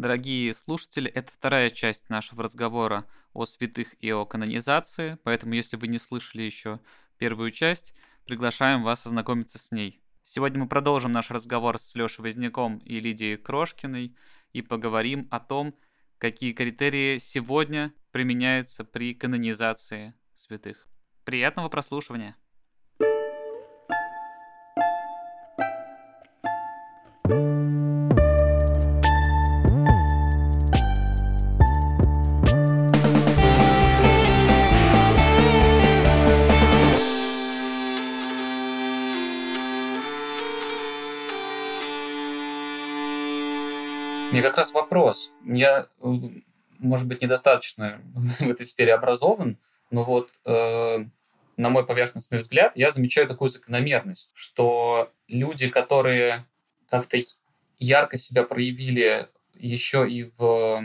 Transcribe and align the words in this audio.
Дорогие 0.00 0.54
слушатели, 0.54 1.10
это 1.10 1.30
вторая 1.30 1.68
часть 1.68 2.08
нашего 2.08 2.44
разговора 2.44 3.04
о 3.34 3.44
святых 3.44 4.02
и 4.02 4.10
о 4.10 4.24
канонизации, 4.24 5.18
поэтому 5.24 5.52
если 5.52 5.76
вы 5.76 5.88
не 5.88 5.98
слышали 5.98 6.40
еще 6.40 6.80
первую 7.18 7.50
часть, 7.50 7.92
приглашаем 8.24 8.82
вас 8.82 9.04
ознакомиться 9.04 9.58
с 9.58 9.70
ней. 9.72 10.00
Сегодня 10.22 10.60
мы 10.60 10.68
продолжим 10.68 11.12
наш 11.12 11.30
разговор 11.30 11.78
с 11.78 11.94
Лешей 11.94 12.22
Возняком 12.22 12.78
и 12.78 12.98
Лидией 12.98 13.36
Крошкиной 13.36 14.16
и 14.54 14.62
поговорим 14.62 15.28
о 15.30 15.38
том, 15.38 15.74
какие 16.16 16.54
критерии 16.54 17.18
сегодня 17.18 17.92
применяются 18.10 18.84
при 18.84 19.12
канонизации 19.12 20.14
святых. 20.32 20.88
Приятного 21.24 21.68
прослушивания! 21.68 22.36
Мне 44.40 44.48
как 44.48 44.56
раз 44.56 44.72
вопрос. 44.72 45.32
Я, 45.44 45.86
может 46.78 47.06
быть, 47.06 47.20
недостаточно 47.20 48.00
в 48.14 48.48
этой 48.48 48.64
сфере 48.64 48.94
образован, 48.94 49.58
но 49.90 50.02
вот 50.02 50.32
э, 50.46 51.04
на 51.58 51.68
мой 51.68 51.84
поверхностный 51.84 52.38
взгляд 52.38 52.74
я 52.74 52.90
замечаю 52.90 53.28
такую 53.28 53.50
закономерность, 53.50 54.30
что 54.32 55.12
люди, 55.28 55.68
которые 55.68 56.46
как-то 56.88 57.18
ярко 57.78 58.16
себя 58.16 58.42
проявили 58.44 59.28
еще 59.58 60.08
и 60.08 60.22
в 60.38 60.82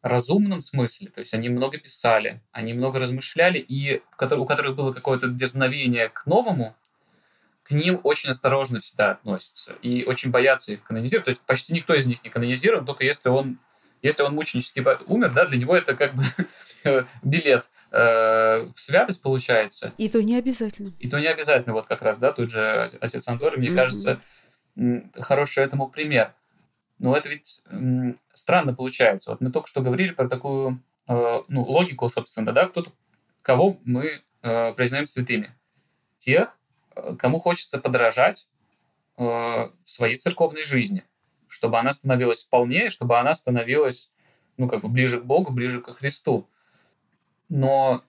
разумном 0.00 0.62
смысле, 0.62 1.10
то 1.10 1.18
есть 1.18 1.34
они 1.34 1.50
много 1.50 1.76
писали, 1.76 2.40
они 2.52 2.72
много 2.72 2.98
размышляли, 3.00 3.58
и 3.58 4.00
у 4.20 4.46
которых 4.46 4.76
было 4.76 4.94
какое-то 4.94 5.28
дерзновение 5.28 6.08
к 6.08 6.24
новому, 6.24 6.74
к 7.62 7.70
ним 7.70 8.00
очень 8.02 8.30
осторожно 8.30 8.80
всегда 8.80 9.12
относятся 9.12 9.74
и 9.82 10.04
очень 10.04 10.30
боятся 10.30 10.72
их 10.72 10.82
канонизировать. 10.82 11.24
То 11.26 11.30
есть 11.30 11.44
почти 11.46 11.72
никто 11.72 11.94
из 11.94 12.06
них 12.06 12.22
не 12.24 12.30
канонизирован, 12.30 12.84
только 12.84 13.04
если 13.04 13.28
он 13.28 13.58
если 14.02 14.24
он 14.24 14.34
мученически 14.34 14.84
умер, 15.06 15.32
да, 15.32 15.46
для 15.46 15.58
него 15.58 15.76
это 15.76 15.94
как 15.94 16.14
бы 16.14 16.24
билет 17.22 17.70
э, 17.92 18.68
в 18.74 18.74
святость 18.74 19.22
получается. 19.22 19.92
И 19.96 20.08
то 20.08 20.20
не 20.20 20.36
обязательно. 20.36 20.92
И 20.98 21.08
то 21.08 21.20
не 21.20 21.28
обязательно, 21.28 21.72
вот 21.72 21.86
как 21.86 22.02
раз, 22.02 22.18
да, 22.18 22.32
тут 22.32 22.50
же 22.50 22.90
отец 23.00 23.28
Антор, 23.28 23.56
мне 23.56 23.68
mm-hmm. 23.68 23.74
кажется, 23.74 24.20
хороший 25.20 25.64
этому 25.64 25.88
пример. 25.88 26.34
Но 26.98 27.16
это 27.16 27.28
ведь 27.28 27.62
м, 27.68 28.16
странно 28.32 28.74
получается. 28.74 29.30
Вот 29.30 29.40
мы 29.40 29.50
только 29.50 29.68
что 29.68 29.80
говорили 29.80 30.12
про 30.12 30.28
такую 30.28 30.82
э, 31.06 31.42
ну, 31.48 31.62
логику, 31.62 32.08
собственно, 32.08 32.52
да, 32.52 32.66
кто-то, 32.66 32.90
кого 33.42 33.78
мы 33.84 34.22
э, 34.42 34.72
признаем 34.72 35.06
святыми. 35.06 35.54
Тех, 36.18 36.56
кому 37.18 37.38
хочется 37.38 37.78
подражать 37.78 38.48
э, 39.16 39.22
в 39.24 39.72
своей 39.86 40.16
церковной 40.16 40.64
жизни, 40.64 41.04
чтобы 41.48 41.78
она 41.78 41.92
становилась 41.92 42.42
полнее, 42.44 42.90
чтобы 42.90 43.18
она 43.18 43.34
становилась 43.34 44.10
ну, 44.56 44.68
как 44.68 44.82
бы 44.82 44.88
ближе 44.88 45.20
к 45.20 45.24
Богу, 45.24 45.52
ближе 45.52 45.80
к 45.80 45.92
Христу. 45.94 46.48
Но 47.48 48.02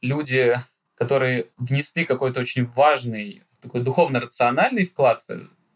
люди, 0.00 0.56
которые 0.94 1.50
внесли 1.56 2.04
какой-то 2.04 2.40
очень 2.40 2.66
важный, 2.66 3.44
такой 3.60 3.82
духовно-рациональный 3.82 4.84
вклад, 4.84 5.24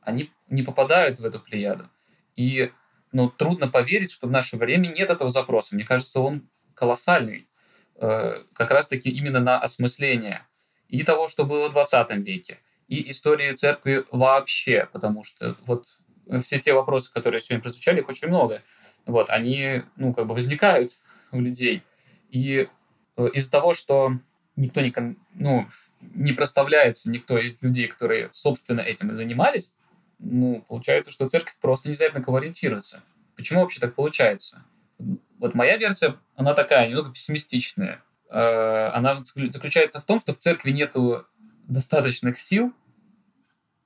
они 0.01 0.31
не 0.49 0.63
попадают 0.63 1.19
в 1.19 1.25
эту 1.25 1.41
плеяду. 1.41 1.89
И 2.37 2.73
ну, 3.13 3.29
трудно 3.29 3.69
поверить, 3.69 4.11
что 4.11 4.27
в 4.27 4.31
наше 4.31 4.57
время 4.57 4.89
нет 4.89 5.11
этого 5.11 5.31
запроса. 5.31 5.75
Мне 5.75 5.85
кажется, 5.85 6.21
он 6.21 6.49
колоссальный. 6.75 7.49
Э, 7.97 8.45
как 8.53 8.71
раз-таки 8.71 9.11
именно 9.11 9.41
на 9.41 9.59
осмысление 9.59 10.47
и 10.89 11.03
того, 11.03 11.29
что 11.29 11.45
было 11.45 11.69
в 11.69 11.73
20 11.73 12.11
веке, 12.27 12.59
и 12.89 13.11
истории 13.11 13.53
церкви 13.53 14.05
вообще, 14.11 14.89
потому 14.93 15.23
что 15.23 15.57
вот 15.67 15.87
все 16.43 16.59
те 16.59 16.73
вопросы, 16.73 17.13
которые 17.13 17.41
сегодня 17.41 17.63
прозвучали, 17.63 18.01
их 18.01 18.09
очень 18.09 18.29
много. 18.29 18.63
Вот, 19.07 19.31
они, 19.31 19.83
ну, 19.97 20.13
как 20.13 20.27
бы 20.27 20.35
возникают 20.35 20.93
у 21.33 21.41
людей. 21.41 21.83
И 22.31 22.69
э, 23.17 23.29
из-за 23.35 23.51
того, 23.51 23.75
что 23.75 24.13
никто 24.57 24.81
не, 24.81 24.93
ну, 25.35 25.69
не 26.01 26.33
проставляется, 26.33 27.11
никто 27.11 27.39
из 27.39 27.63
людей, 27.63 27.89
которые, 27.89 28.29
собственно, 28.33 28.81
этим 28.81 29.11
и 29.11 29.15
занимались, 29.15 29.73
ну, 30.19 30.65
получается, 30.69 31.11
что 31.11 31.29
церковь 31.29 31.57
просто 31.61 31.89
не 31.89 31.95
знает, 31.95 32.15
на 32.15 32.23
кого 32.23 32.39
ориентироваться. 32.39 33.03
Почему 33.37 33.61
вообще 33.61 33.81
так 33.81 33.95
получается? 33.95 34.65
Вот 35.39 35.55
моя 35.55 35.77
версия, 35.77 36.17
она 36.35 36.55
такая, 36.55 36.89
немного 36.89 37.13
пессимистичная. 37.13 38.03
Э, 38.31 38.89
она 38.89 39.17
заключается 39.17 40.01
в 40.01 40.05
том, 40.05 40.19
что 40.19 40.33
в 40.33 40.39
церкви 40.39 40.71
нету 40.71 41.27
достаточных 41.67 42.39
сил 42.39 42.73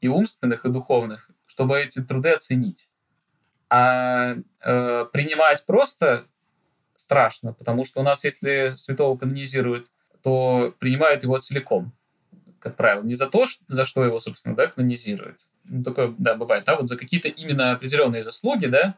и 0.01 0.09
умственных, 0.09 0.65
и 0.65 0.71
духовных, 0.71 1.31
чтобы 1.47 1.79
эти 1.79 2.03
труды 2.03 2.31
оценить. 2.31 2.89
А 3.69 4.35
э, 4.61 5.07
принимать 5.13 5.65
просто 5.65 6.27
страшно, 6.97 7.53
потому 7.53 7.85
что 7.85 8.01
у 8.01 8.03
нас, 8.03 8.25
если 8.25 8.73
святого 8.75 9.17
канонизируют, 9.17 9.89
то 10.23 10.75
принимают 10.79 11.23
его 11.23 11.39
целиком, 11.39 11.93
как 12.61 12.77
правило. 12.77 13.03
Не 13.03 13.15
за 13.15 13.29
то, 13.29 13.47
за 13.69 13.85
что 13.85 14.05
его, 14.05 14.21
собственно, 14.21 14.55
да, 14.55 14.67
канонизируют. 14.69 15.49
Ну, 15.65 15.83
такое, 15.83 16.15
да, 16.19 16.35
бывает, 16.35 16.65
да, 16.65 16.77
вот 16.77 16.89
за 16.89 16.97
какие-то 16.97 17.29
именно 17.29 17.73
определенные 17.73 18.23
заслуги, 18.23 18.67
да, 18.67 18.97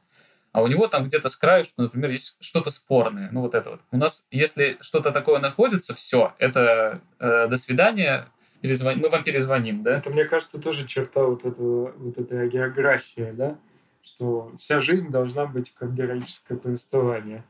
а 0.55 0.63
у 0.63 0.69
него 0.69 0.87
там 0.87 1.03
где-то 1.03 1.29
с 1.29 1.37
краю, 1.37 1.65
например, 1.77 2.11
есть 2.11 2.37
что-то 2.39 2.71
спорное. 2.71 3.29
Ну, 3.33 3.41
вот 3.41 3.57
это 3.57 3.71
вот. 3.71 3.81
У 3.91 3.97
нас, 3.97 4.25
если 4.31 4.79
что-то 4.81 5.11
такое 5.11 5.41
находится, 5.41 5.97
все, 5.97 6.33
это 6.39 7.01
э, 7.19 7.49
до 7.49 7.57
свидания, 7.57 8.29
перезвон... 8.61 8.99
мы 8.99 9.09
вам 9.09 9.25
перезвоним, 9.25 9.83
да? 9.83 9.99
Это, 9.99 10.11
мне 10.11 10.25
кажется, 10.25 10.61
тоже 10.61 10.87
черта 10.87 11.25
вот 11.25 11.45
этого, 11.45 11.91
вот 11.97 12.19
этой 12.19 12.49
географии, 12.49 13.33
да? 13.33 13.59
Что 14.01 14.53
вся 14.57 14.81
жизнь 14.81 15.11
должна 15.11 15.47
быть 15.47 15.75
как 15.75 15.93
героическое 15.93 16.57
повествование. 16.57 17.45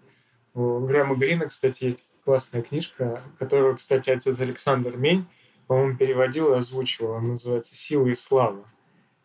У 0.54 0.78
Грэма 0.78 1.14
Грина, 1.14 1.44
кстати, 1.44 1.84
есть 1.84 2.08
классная 2.24 2.62
книжка, 2.62 3.20
которую, 3.38 3.76
кстати, 3.76 4.08
отец 4.08 4.40
Александр 4.40 4.96
Мень, 4.96 5.26
по-моему, 5.66 5.98
переводил 5.98 6.54
и 6.54 6.56
озвучивал. 6.56 7.16
Она 7.16 7.32
называется 7.32 7.76
«Сила 7.76 8.06
и 8.06 8.14
слава». 8.14 8.64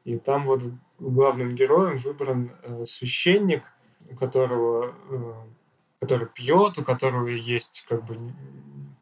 И 0.09 0.17
там 0.17 0.45
вот 0.45 0.63
главным 0.97 1.53
героем 1.53 1.99
выбран 1.99 2.51
э, 2.63 2.85
священник, 2.87 3.71
у 4.09 4.15
которого, 4.15 4.95
э, 5.07 5.33
который 5.99 6.25
пьет, 6.25 6.79
у 6.79 6.83
которого 6.83 7.27
есть 7.27 7.85
как 7.87 8.03
бы 8.05 8.17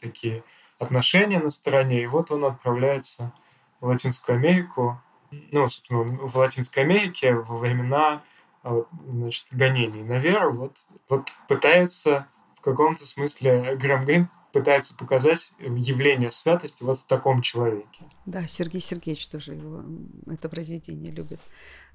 такие 0.01 0.43
отношения 0.79 1.39
на 1.39 1.49
стороне. 1.49 2.03
И 2.03 2.07
вот 2.07 2.29
он 2.29 2.43
отправляется 2.43 3.31
в 3.79 3.85
Латинскую 3.85 4.35
Америку, 4.35 5.01
ну, 5.31 5.69
собственно, 5.69 6.03
в 6.03 6.35
Латинской 6.35 6.83
Америке 6.83 7.35
во 7.35 7.55
времена 7.55 8.21
а, 8.63 8.83
значит, 9.07 9.47
гонений 9.51 10.03
на 10.03 10.17
веру, 10.17 10.51
вот, 10.51 10.75
вот 11.07 11.29
пытается 11.47 12.27
в 12.57 12.61
каком-то 12.61 13.07
смысле 13.07 13.77
Грин 13.77 14.27
пытается 14.53 14.95
показать 14.95 15.51
явление 15.59 16.31
святости 16.31 16.83
вот 16.83 16.99
в 16.99 17.05
таком 17.05 17.41
человеке. 17.41 18.05
Да, 18.25 18.45
Сергей 18.47 18.81
Сергеевич 18.81 19.27
тоже 19.27 19.53
его, 19.53 19.83
это 20.27 20.49
произведение 20.49 21.11
любит 21.11 21.39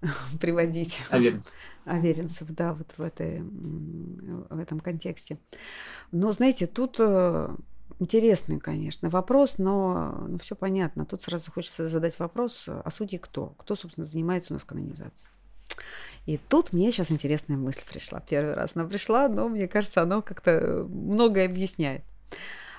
приводить. 0.40 1.00
Аверинцев. 1.10 1.52
Аверинцев, 1.84 2.48
да, 2.50 2.74
вот 2.74 2.92
в, 2.96 3.02
этой, 3.02 3.42
в 3.42 4.58
этом 4.58 4.80
контексте. 4.80 5.38
Но, 6.10 6.32
знаете, 6.32 6.66
тут 6.66 6.96
э, 6.98 7.54
интересный, 7.98 8.60
конечно, 8.60 9.08
вопрос, 9.08 9.58
но, 9.58 10.26
но 10.28 10.38
все 10.38 10.54
понятно. 10.54 11.06
Тут 11.06 11.22
сразу 11.22 11.50
хочется 11.50 11.88
задать 11.88 12.18
вопрос, 12.18 12.64
а 12.68 12.90
судьи 12.90 13.18
кто? 13.18 13.54
Кто, 13.58 13.74
собственно, 13.74 14.04
занимается 14.04 14.52
у 14.52 14.54
нас 14.54 14.64
канонизацией? 14.64 15.32
И 16.26 16.36
тут 16.36 16.72
мне 16.72 16.92
сейчас 16.92 17.10
интересная 17.10 17.56
мысль 17.56 17.82
пришла. 17.88 18.20
Первый 18.20 18.54
раз 18.54 18.72
она 18.74 18.84
пришла, 18.84 19.28
но 19.28 19.48
мне 19.48 19.66
кажется, 19.66 20.02
она 20.02 20.22
как-то 20.22 20.86
многое 20.88 21.46
объясняет. 21.46 22.04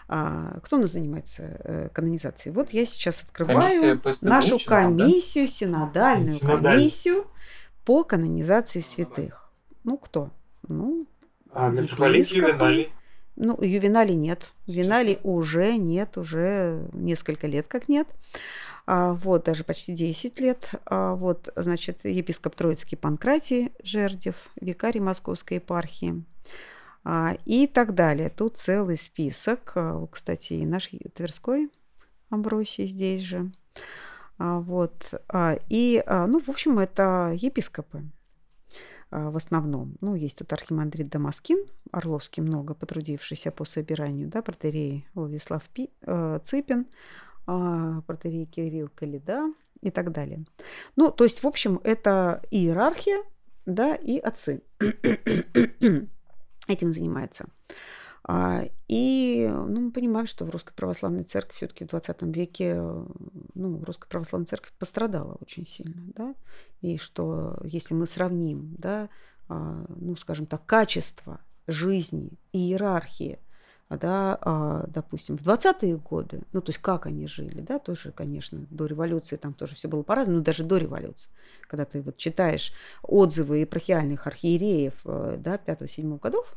А, 0.07 0.59
кто 0.61 0.77
у 0.77 0.81
нас 0.81 0.91
занимается 0.91 1.43
э, 1.63 1.89
канонизацией? 1.93 2.53
Вот 2.53 2.71
я 2.71 2.85
сейчас 2.85 3.23
открываю 3.23 4.01
нашу 4.21 4.59
комиссию, 4.59 5.45
да? 5.47 5.51
синодальную 5.51 6.33
Синодаль. 6.33 6.77
комиссию 6.77 7.25
по 7.85 8.03
канонизации 8.03 8.81
святых. 8.81 9.49
Ну, 9.83 9.97
кто? 9.97 10.29
Ну, 10.67 11.07
а, 11.51 11.69
митрополит 11.69 12.27
Ювеналий? 12.27 12.91
Ну, 13.35 13.61
Ювеналий 13.61 14.15
нет. 14.15 14.51
Ювеналий 14.65 15.19
уже 15.23 15.77
нет, 15.77 16.17
уже 16.17 16.87
несколько 16.93 17.47
лет 17.47 17.67
как 17.67 17.89
нет. 17.89 18.07
А, 18.85 19.13
вот, 19.13 19.45
даже 19.45 19.63
почти 19.63 19.93
10 19.93 20.39
лет. 20.39 20.69
А, 20.85 21.15
вот, 21.15 21.49
значит, 21.55 22.03
епископ 22.03 22.55
Троицкий 22.55 22.97
Панкратий 22.97 23.71
Жердев, 23.83 24.35
викарий 24.59 24.99
Московской 24.99 25.57
епархии. 25.57 26.23
А, 27.05 27.35
и 27.45 27.67
так 27.67 27.95
далее. 27.95 28.29
Тут 28.29 28.57
целый 28.57 28.97
список. 28.97 29.73
А, 29.75 30.07
кстати, 30.07 30.53
и 30.53 30.65
наш 30.65 30.89
Тверской 31.13 31.69
Амбросий 32.29 32.85
здесь 32.85 33.21
же. 33.21 33.51
А, 34.37 34.59
вот. 34.59 35.13
И, 35.69 36.03
ну, 36.07 36.39
в 36.39 36.49
общем, 36.49 36.79
это 36.79 37.33
епископы. 37.35 38.03
в 39.13 39.37
основном. 39.37 39.95
Ну, 40.01 40.15
есть 40.15 40.39
тут 40.39 40.51
архимандрит 40.53 41.09
Дамаскин, 41.09 41.65
Орловский 41.91 42.41
много 42.41 42.73
потрудившийся 42.73 43.51
по 43.51 43.63
собиранию, 43.63 44.27
да, 44.27 44.41
протерей 44.41 45.07
Владислав 45.13 45.61
Пи, 45.69 45.91
Цыпин, 46.01 46.87
протерей 47.45 48.45
Кирилл 48.47 48.89
Калида 48.95 49.53
и 49.81 49.91
так 49.91 50.11
далее. 50.11 50.43
Ну, 50.95 51.11
то 51.11 51.25
есть, 51.25 51.43
в 51.43 51.47
общем, 51.47 51.79
это 51.83 52.41
иерархия, 52.49 53.21
да, 53.67 53.93
и 53.93 54.17
отцы 54.17 54.63
этим 56.67 56.93
занимаются. 56.93 57.45
А, 58.25 58.63
и 58.87 59.47
ну, 59.51 59.81
мы 59.81 59.91
понимаем, 59.91 60.27
что 60.27 60.45
в 60.45 60.49
Русской 60.49 60.73
Православной 60.73 61.23
Церкви 61.23 61.55
все-таки 61.55 61.83
в 61.83 61.89
20 61.89 62.21
веке 62.23 62.75
ну, 63.53 63.83
Русская 63.83 64.07
Православная 64.07 64.45
Церковь 64.45 64.71
пострадала 64.79 65.37
очень 65.41 65.65
сильно. 65.65 66.01
Да? 66.15 66.35
И 66.81 66.97
что 66.97 67.59
если 67.63 67.93
мы 67.93 68.05
сравним, 68.05 68.75
да, 68.77 69.09
а, 69.49 69.85
ну, 69.89 70.15
скажем 70.15 70.45
так, 70.45 70.65
качество 70.65 71.41
жизни, 71.67 72.31
иерархии, 72.53 73.39
да, 73.89 74.37
а, 74.41 74.85
допустим, 74.87 75.37
в 75.37 75.41
20-е 75.41 75.97
годы, 75.97 76.41
ну, 76.51 76.61
то 76.61 76.71
есть 76.71 76.79
как 76.81 77.05
они 77.05 77.27
жили, 77.27 77.61
да, 77.61 77.79
тоже, 77.79 78.11
конечно, 78.11 78.65
до 78.69 78.85
революции 78.85 79.35
там 79.35 79.53
тоже 79.53 79.75
все 79.75 79.87
было 79.87 80.03
по-разному, 80.03 80.39
но 80.39 80.43
даже 80.43 80.63
до 80.63 80.77
революции, 80.77 81.29
когда 81.61 81.85
ты 81.85 82.01
вот 82.01 82.17
читаешь 82.17 82.73
отзывы 83.03 83.59
епархиальных 83.59 84.25
архиереев, 84.25 84.93
э, 85.05 85.37
да, 85.39 85.57
5-7 85.57 86.19
годов, 86.19 86.55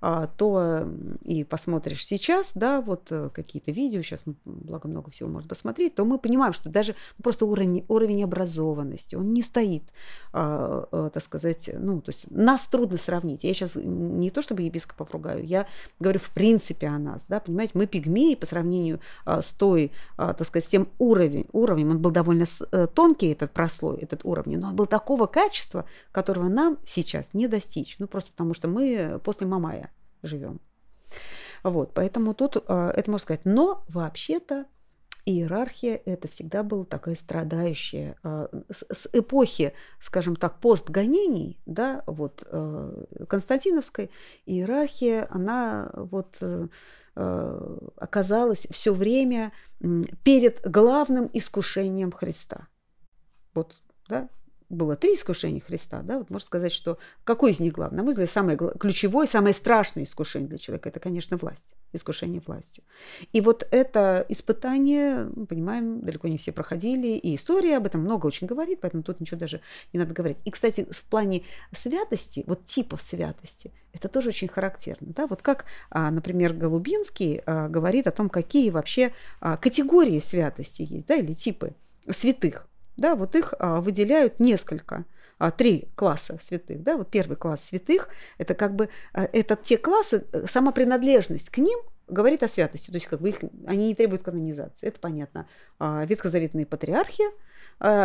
то 0.00 0.88
и 1.22 1.44
посмотришь 1.44 2.06
сейчас, 2.06 2.52
да, 2.54 2.80
вот 2.80 3.08
э, 3.10 3.30
какие-то 3.32 3.70
видео, 3.72 4.02
сейчас, 4.02 4.22
благо, 4.44 4.88
много 4.88 5.10
всего 5.10 5.28
можно 5.28 5.48
посмотреть, 5.48 5.94
то 5.94 6.04
мы 6.04 6.18
понимаем, 6.18 6.52
что 6.52 6.68
даже 6.68 6.94
просто 7.22 7.46
уровень, 7.46 7.84
уровень 7.88 8.24
образованности, 8.24 9.16
он 9.16 9.32
не 9.32 9.42
стоит, 9.42 9.84
а, 10.32 10.86
а, 10.92 11.10
так 11.10 11.22
сказать, 11.22 11.70
ну, 11.72 12.00
то 12.00 12.12
есть 12.12 12.30
нас 12.30 12.66
трудно 12.66 12.98
сравнить. 12.98 13.44
Я 13.44 13.54
сейчас 13.54 13.74
не 13.74 14.30
то 14.30 14.42
чтобы 14.42 14.62
епископов 14.62 15.10
ругаю, 15.12 15.44
я 15.44 15.66
говорю 15.98 16.20
в 16.20 16.30
принципе 16.30 16.88
о 16.88 16.98
нас, 16.98 17.24
да, 17.28 17.40
понимаете, 17.40 17.72
мы 17.74 17.86
пигмеи 17.86 18.34
по 18.34 18.46
сравнению 18.46 19.00
а, 19.24 19.42
с 19.42 19.52
той, 19.52 19.92
а, 20.16 20.34
так 20.34 20.46
сказать, 20.46 20.64
с 20.64 20.68
тем 20.68 20.88
уровень, 20.98 21.46
уровнем, 21.52 21.90
он 21.90 21.98
был 21.98 22.10
довольно 22.10 22.44
э, 22.72 22.86
тонкий, 22.94 23.32
этот 23.32 23.52
прослой, 23.52 23.98
этот 23.98 24.24
уровень, 24.24 24.58
но 24.58 24.68
он 24.68 24.76
был 24.76 24.86
такого 24.86 25.26
качества, 25.26 25.84
которого 26.12 26.48
нам 26.48 26.78
сейчас 26.86 27.26
не 27.32 27.48
достичь, 27.48 27.96
ну, 27.98 28.06
просто 28.06 28.30
потому 28.32 28.54
что 28.54 28.68
мы 28.68 29.20
после 29.24 29.46
Мамая 29.46 29.90
живем. 30.26 30.60
Вот, 31.62 31.92
поэтому 31.94 32.34
тут 32.34 32.62
а, 32.68 32.90
это 32.90 33.10
можно 33.10 33.22
сказать. 33.22 33.44
Но 33.44 33.84
вообще-то 33.88 34.66
иерархия 35.24 36.00
это 36.04 36.28
всегда 36.28 36.62
была 36.62 36.84
такая 36.84 37.16
страдающая. 37.16 38.16
А, 38.22 38.48
с 38.70 39.08
эпохи, 39.12 39.72
скажем 40.00 40.36
так, 40.36 40.60
постгонений, 40.60 41.58
да, 41.66 42.04
вот 42.06 42.44
а, 42.46 43.04
Константиновской 43.28 44.10
иерархия, 44.46 45.26
она 45.30 45.90
вот 45.94 46.38
э, 46.40 46.68
оказалась 47.96 48.66
все 48.70 48.92
время 48.92 49.52
перед 50.22 50.60
главным 50.60 51.30
искушением 51.32 52.12
Христа. 52.12 52.68
Вот, 53.54 53.74
да, 54.06 54.28
было 54.68 54.96
три 54.96 55.14
искушения 55.14 55.60
Христа, 55.60 56.02
да, 56.02 56.18
вот 56.18 56.30
можно 56.30 56.44
сказать, 56.44 56.72
что 56.72 56.98
какое 57.24 57.52
из 57.52 57.60
них 57.60 57.72
главное? 57.72 57.98
На 57.98 58.02
мой 58.02 58.10
взгляд, 58.10 58.30
самое 58.30 58.58
ключевое, 58.58 59.26
самое 59.26 59.54
страшное 59.54 60.04
искушение 60.04 60.48
для 60.48 60.58
человека– 60.58 60.88
это, 60.90 60.98
конечно, 60.98 61.36
власть, 61.36 61.74
искушение 61.92 62.42
властью. 62.44 62.82
И 63.32 63.40
вот 63.40 63.66
это 63.70 64.26
испытание, 64.28 65.30
мы 65.34 65.46
понимаем, 65.46 66.00
далеко 66.00 66.28
не 66.28 66.38
все 66.38 66.52
проходили, 66.52 67.16
и 67.16 67.36
история 67.36 67.76
об 67.76 67.86
этом 67.86 68.00
много 68.00 68.26
очень 68.26 68.46
говорит, 68.46 68.80
поэтому 68.80 69.02
тут 69.02 69.20
ничего 69.20 69.38
даже 69.38 69.60
не 69.92 70.00
надо 70.00 70.14
говорить. 70.14 70.38
И, 70.44 70.50
кстати, 70.50 70.86
в 70.90 71.04
плане 71.04 71.44
святости, 71.72 72.42
вот 72.46 72.66
типов 72.66 73.00
святости, 73.02 73.72
это 73.92 74.08
тоже 74.08 74.28
очень 74.28 74.48
характерно, 74.48 75.12
да, 75.14 75.26
вот 75.26 75.42
как, 75.42 75.64
а, 75.90 76.10
например, 76.10 76.52
Голубинский 76.52 77.40
а, 77.46 77.68
говорит 77.68 78.06
о 78.06 78.10
том, 78.10 78.28
какие 78.28 78.70
вообще 78.70 79.12
а, 79.40 79.56
категории 79.56 80.18
святости 80.18 80.82
есть, 80.82 81.06
да, 81.06 81.14
или 81.14 81.34
типы 81.34 81.72
святых– 82.10 82.68
да, 82.96 83.14
вот 83.14 83.34
их 83.34 83.54
а, 83.58 83.80
выделяют 83.80 84.40
несколько 84.40 85.04
а, 85.38 85.50
три 85.50 85.88
класса 85.94 86.38
святых. 86.40 86.82
Да? 86.82 86.96
Вот 86.96 87.10
первый 87.10 87.36
класс 87.36 87.64
святых– 87.64 88.08
это 88.38 88.54
как 88.54 88.74
бы 88.74 88.88
а, 89.12 89.28
это 89.32 89.56
те 89.56 89.76
классы, 89.76 90.24
э, 90.32 90.46
сама 90.46 90.72
принадлежность 90.72 91.50
к 91.50 91.58
ним 91.58 91.78
говорит 92.08 92.42
о 92.42 92.48
святости. 92.48 92.90
То 92.90 92.94
есть 92.94 93.06
как 93.06 93.20
бы 93.20 93.30
их, 93.30 93.40
они 93.66 93.88
не 93.88 93.94
требуют 93.94 94.22
канонизации, 94.22 94.86
это 94.86 95.00
понятно. 95.00 95.48
Ветхозаветные 95.80 96.64
патриархи 96.64 97.24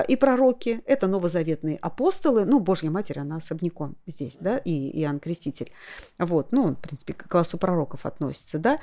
и 0.07 0.15
пророки– 0.15 0.81
это 0.85 1.05
новозаветные 1.05 1.77
апостолы. 1.77 2.45
Ну, 2.45 2.59
Божья 2.59 2.89
Матерь, 2.89 3.19
она 3.19 3.35
особняком 3.35 3.95
здесь, 4.07 4.37
да, 4.39 4.57
и 4.57 4.99
Иоанн 5.01 5.19
Креститель. 5.19 5.71
Вот, 6.17 6.51
ну, 6.51 6.63
он, 6.63 6.77
в 6.77 6.79
принципе, 6.79 7.13
к 7.13 7.29
классу 7.29 7.59
пророков 7.59 8.07
относится, 8.07 8.57
да. 8.57 8.79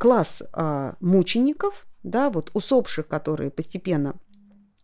Класс 0.00 0.42
мучеников, 0.98 1.86
да, 2.02 2.28
вот 2.28 2.50
усопших, 2.52 3.06
которые 3.06 3.50
постепенно 3.50 4.16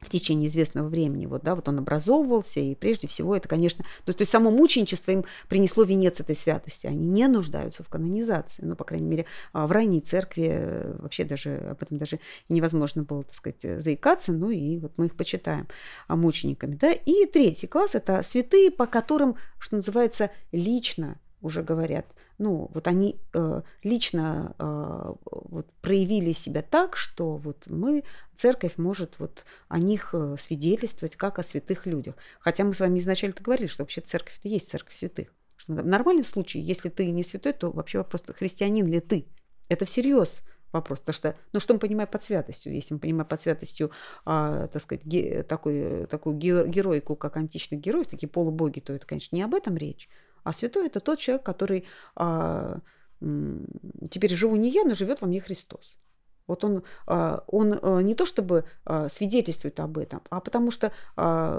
в 0.02 0.10
течение 0.10 0.48
известного 0.48 0.88
времени. 0.88 1.26
Вот, 1.26 1.42
да, 1.42 1.54
вот 1.54 1.68
он 1.68 1.78
образовывался, 1.78 2.60
и 2.60 2.74
прежде 2.74 3.08
всего 3.08 3.36
это, 3.36 3.48
конечно, 3.48 3.84
то, 4.04 4.12
то 4.12 4.22
есть 4.22 4.32
само 4.32 4.50
мученичество 4.50 5.12
им 5.12 5.24
принесло 5.48 5.84
венец 5.84 6.20
этой 6.20 6.34
святости. 6.34 6.86
Они 6.86 7.06
не 7.06 7.28
нуждаются 7.28 7.82
в 7.82 7.88
канонизации, 7.88 8.64
ну, 8.64 8.76
по 8.76 8.84
крайней 8.84 9.06
мере, 9.06 9.26
а, 9.52 9.66
в 9.66 9.72
ранней 9.72 10.00
церкви 10.00 10.48
э, 10.50 10.96
вообще 10.98 11.24
даже 11.24 11.56
об 11.56 11.82
этом 11.82 11.98
даже 11.98 12.18
невозможно 12.48 13.02
было, 13.02 13.22
так 13.22 13.34
сказать, 13.34 13.82
заикаться, 13.82 14.32
ну 14.32 14.50
и 14.50 14.78
вот 14.78 14.92
мы 14.98 15.06
их 15.06 15.14
почитаем 15.14 15.68
а, 16.08 16.16
мучениками. 16.16 16.74
Да? 16.74 16.92
И 16.92 17.26
третий 17.26 17.66
класс– 17.66 17.94
это 17.94 18.22
святые, 18.22 18.70
по 18.70 18.86
которым, 18.86 19.36
что 19.58 19.76
называется, 19.76 20.30
лично 20.50 21.18
уже 21.40 21.62
говорят– 21.62 22.06
ну, 22.38 22.70
вот 22.72 22.88
они 22.88 23.20
э, 23.32 23.62
лично 23.82 24.54
э, 24.58 25.14
вот, 25.24 25.72
проявили 25.80 26.32
себя 26.32 26.62
так, 26.62 26.96
что 26.96 27.36
вот 27.36 27.66
мы, 27.66 28.04
церковь 28.36 28.76
может 28.76 29.18
вот 29.18 29.44
о 29.68 29.78
них 29.78 30.10
э, 30.12 30.36
свидетельствовать 30.40 31.16
как 31.16 31.38
о 31.38 31.42
святых 31.42 31.86
людях. 31.86 32.16
Хотя 32.40 32.64
мы 32.64 32.74
с 32.74 32.80
вами 32.80 32.98
изначально 32.98 33.36
говорили, 33.40 33.66
что 33.66 33.82
вообще 33.82 34.00
церковь 34.00 34.38
это 34.38 34.48
есть 34.48 34.68
церковь 34.68 34.94
святых. 34.94 35.28
Что 35.56 35.74
в 35.74 35.86
нормальном 35.86 36.24
случае, 36.24 36.64
если 36.64 36.88
ты 36.88 37.10
не 37.10 37.22
святой, 37.22 37.52
то 37.52 37.70
вообще 37.70 37.98
вопрос, 37.98 38.22
христианин 38.26 38.86
ли 38.86 39.00
ты? 39.00 39.26
Это 39.68 39.84
всерьез 39.84 40.42
вопрос. 40.72 41.00
Потому 41.00 41.14
что, 41.14 41.36
ну, 41.52 41.60
что 41.60 41.74
мы 41.74 41.80
понимаем 41.80 42.08
под 42.08 42.24
святостью? 42.24 42.74
Если 42.74 42.94
мы 42.94 43.00
понимаем 43.00 43.26
под 43.26 43.42
святостью, 43.42 43.90
а, 44.24 44.66
так 44.68 44.82
сказать, 44.82 45.04
ге, 45.04 45.42
такой, 45.42 46.06
такую 46.06 46.36
героику, 46.36 47.14
как 47.14 47.36
античных 47.36 47.80
героев, 47.80 48.08
такие 48.08 48.28
полубоги, 48.28 48.80
то 48.80 48.92
это, 48.92 49.06
конечно, 49.06 49.36
не 49.36 49.42
об 49.42 49.54
этом 49.54 49.76
речь. 49.76 50.08
А 50.44 50.52
святой 50.52 50.86
это 50.86 51.00
тот 51.00 51.18
человек, 51.18 51.44
который 51.44 51.84
а, 52.16 52.78
теперь 54.10 54.34
живу 54.34 54.56
не 54.56 54.70
я, 54.70 54.84
но 54.84 54.94
живет 54.94 55.20
во 55.20 55.26
мне 55.26 55.40
Христос. 55.40 55.96
Вот 56.46 56.64
он, 56.64 56.82
а, 57.06 57.44
он 57.46 57.78
а, 57.80 58.00
не 58.00 58.14
то 58.14 58.26
чтобы 58.26 58.64
а, 58.84 59.08
свидетельствует 59.08 59.78
об 59.80 59.96
этом, 59.98 60.22
а 60.30 60.40
потому 60.40 60.70
что 60.70 60.92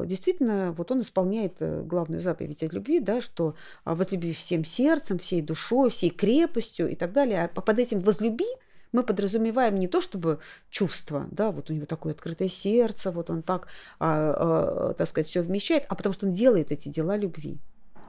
действительно 0.05 0.71
вот 0.73 0.91
он 0.91 1.01
исполняет 1.01 1.55
э, 1.59 1.81
главную 1.83 2.21
заповедь 2.21 2.63
от 2.63 2.73
любви, 2.73 2.99
да, 2.99 3.21
что 3.21 3.55
возлюби 3.85 4.33
всем 4.33 4.65
сердцем, 4.65 5.19
всей 5.19 5.41
душой, 5.41 5.89
всей 5.89 6.09
крепостью 6.09 6.89
и 6.89 6.95
так 6.95 7.13
далее. 7.13 7.49
А 7.53 7.61
под 7.61 7.79
этим 7.79 8.01
возлюби 8.01 8.45
мы 8.91 9.03
подразумеваем 9.03 9.75
не 9.75 9.87
то 9.87 10.01
чтобы 10.01 10.39
чувство, 10.69 11.27
да, 11.31 11.51
вот 11.51 11.69
у 11.69 11.73
него 11.73 11.85
такое 11.85 12.13
открытое 12.13 12.47
сердце, 12.47 13.11
вот 13.11 13.29
он 13.29 13.41
так, 13.41 13.67
а, 13.99 14.89
а, 14.89 14.93
так 14.93 15.09
сказать, 15.09 15.27
все 15.27 15.41
вмещает, 15.41 15.85
а 15.89 15.95
потому 15.95 16.13
что 16.13 16.27
он 16.27 16.33
делает 16.33 16.71
эти 16.71 16.89
дела 16.89 17.17
любви. 17.17 17.59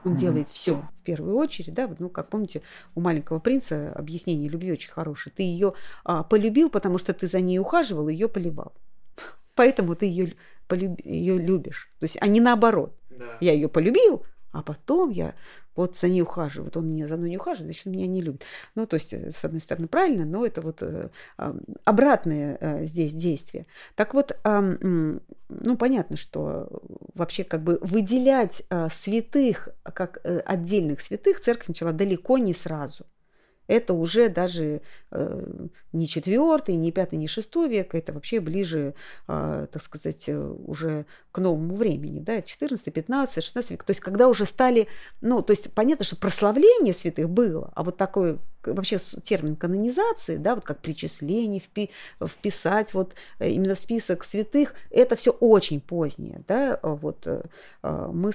Он 0.05 0.13
mm-hmm. 0.13 0.17
делает 0.17 0.49
все 0.49 0.75
в 0.75 1.03
первую 1.03 1.35
очередь, 1.35 1.73
да, 1.73 1.87
вот, 1.87 1.99
ну, 1.99 2.09
как 2.09 2.29
помните, 2.29 2.61
у 2.93 3.01
маленького 3.01 3.39
принца 3.39 3.91
объяснение 3.93 4.47
любви 4.47 4.71
очень 4.71 4.91
хорошее. 4.91 5.33
Ты 5.35 5.43
ее 5.43 5.73
а, 6.03 6.23
полюбил, 6.23 6.69
потому 6.69 6.99
что 6.99 7.13
ты 7.13 7.27
за 7.27 7.41
ней 7.41 7.57
ухаживал, 7.59 8.07
ее 8.07 8.29
поливал. 8.29 8.73
Поэтому 9.55 9.95
ты 9.95 10.05
ее, 10.05 10.33
полюб... 10.67 10.99
ее 11.03 11.37
любишь. 11.39 11.89
То 11.99 12.05
есть, 12.05 12.17
а 12.21 12.27
не 12.27 12.39
наоборот. 12.39 12.95
Да. 13.09 13.37
Я 13.41 13.53
ее 13.53 13.67
полюбил, 13.67 14.23
а 14.51 14.61
потом 14.61 15.09
я 15.09 15.33
вот 15.75 15.97
за 15.97 16.07
ней 16.07 16.21
ухаживаю, 16.21 16.65
вот 16.65 16.77
он 16.77 16.89
меня 16.89 17.07
за 17.07 17.17
мной 17.17 17.29
не 17.29 17.37
ухаживает, 17.37 17.67
значит, 17.67 17.87
он 17.87 17.93
меня 17.93 18.07
не 18.07 18.21
любит. 18.21 18.43
Ну, 18.75 18.85
то 18.85 18.95
есть, 18.95 19.13
э, 19.13 19.31
с 19.31 19.43
одной 19.43 19.61
стороны, 19.61 19.87
правильно, 19.87 20.25
но 20.25 20.45
это 20.45 20.61
вот 20.61 20.81
э, 20.81 21.09
обратное 21.83 22.57
э, 22.59 22.85
здесь 22.85 23.13
действие. 23.13 23.65
Так 23.95 24.13
вот, 24.13 24.37
ну, 24.43 25.77
понятно, 25.77 26.17
что 26.17 26.67
вообще 27.13 27.43
как 27.43 27.61
бы 27.61 27.77
выделять 27.81 28.63
святых 28.91 29.69
как 29.83 30.19
отдельных 30.23 31.01
святых 31.01 31.41
церковь 31.41 31.67
начала 31.67 31.93
далеко 31.93 32.37
не 32.37 32.53
сразу 32.53 33.05
это 33.67 33.93
уже 33.93 34.29
даже 34.29 34.81
э, 35.11 35.67
не 35.91 36.07
четвертый, 36.07 36.75
не 36.75 36.91
пятый, 36.91 37.15
не 37.15 37.27
шестой 37.27 37.69
век, 37.69 37.95
это 37.95 38.13
вообще 38.13 38.39
ближе, 38.39 38.93
э, 39.27 39.67
так 39.71 39.81
сказать, 39.81 40.23
э, 40.27 40.37
уже 40.37 41.05
к 41.31 41.39
новому 41.39 41.75
времени, 41.75 42.19
да, 42.19 42.41
14, 42.41 42.93
15, 42.93 43.43
16 43.43 43.71
век. 43.71 43.83
То 43.83 43.91
есть, 43.91 44.01
когда 44.01 44.27
уже 44.27 44.45
стали, 44.45 44.87
ну, 45.21 45.41
то 45.41 45.51
есть, 45.51 45.73
понятно, 45.73 46.05
что 46.05 46.15
прославление 46.15 46.93
святых 46.93 47.29
было, 47.29 47.71
а 47.75 47.83
вот 47.83 47.97
такое 47.97 48.39
вообще 48.67 48.97
термин 48.97 49.55
канонизации, 49.55 50.37
да, 50.37 50.55
вот 50.55 50.63
как 50.63 50.79
причисление, 50.79 51.59
впи, 51.59 51.89
вписать 52.23 52.93
вот 52.93 53.15
э, 53.39 53.49
именно 53.49 53.75
в 53.75 53.79
список 53.79 54.23
святых, 54.23 54.73
это 54.89 55.15
все 55.15 55.31
очень 55.31 55.81
позднее, 55.81 56.41
да, 56.47 56.79
вот 56.81 57.27
мы, 57.83 58.31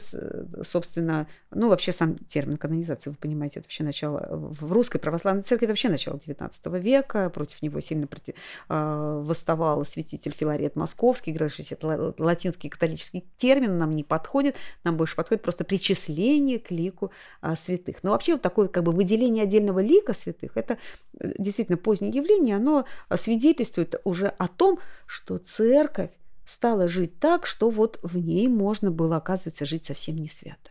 собственно, 0.62 1.26
ну, 1.50 1.68
вообще 1.68 1.92
сам 1.92 2.16
термин 2.18 2.56
канонизации, 2.56 3.10
вы 3.10 3.16
понимаете, 3.16 3.60
это 3.60 3.66
вообще 3.66 3.84
начало, 3.84 4.26
в 4.30 4.72
русской 4.72 4.98
православной 4.98 5.42
церкви 5.42 5.66
это 5.66 5.72
вообще 5.72 5.88
начало 5.88 6.16
XIX 6.16 6.78
века, 6.80 7.30
против 7.30 7.62
него 7.62 7.80
сильно 7.80 8.06
против, 8.06 8.34
восставал 8.68 9.84
святитель 9.84 10.32
Филарет 10.32 10.76
Московский, 10.76 11.32
говорил, 11.32 11.50
что 11.50 12.14
латинский 12.18 12.70
католический 12.70 13.24
термин 13.36 13.78
нам 13.78 13.90
не 13.90 14.04
подходит, 14.04 14.56
нам 14.84 14.96
больше 14.96 15.16
подходит 15.16 15.42
просто 15.42 15.64
причисление 15.64 16.58
к 16.58 16.70
лику 16.70 17.10
святых. 17.56 18.02
Но 18.02 18.10
вообще 18.10 18.32
вот 18.32 18.42
такое 18.42 18.68
как 18.68 18.84
бы 18.84 18.92
выделение 18.92 19.44
отдельного 19.44 19.80
лика 19.80 20.14
святых, 20.20 20.56
это 20.56 20.78
э, 21.18 21.32
действительно 21.38 21.78
позднее 21.78 22.12
явление, 22.12 22.56
оно 22.56 22.84
свидетельствует 23.16 24.00
уже 24.04 24.28
о 24.28 24.48
том, 24.48 24.78
что 25.06 25.38
церковь 25.38 26.10
стала 26.44 26.88
жить 26.88 27.18
так, 27.20 27.46
что 27.46 27.70
вот 27.70 27.98
в 28.02 28.18
ней 28.18 28.48
можно 28.48 28.90
было, 28.90 29.16
оказывается, 29.16 29.64
жить 29.64 29.84
совсем 29.84 30.16
не 30.16 30.28
свято. 30.28 30.70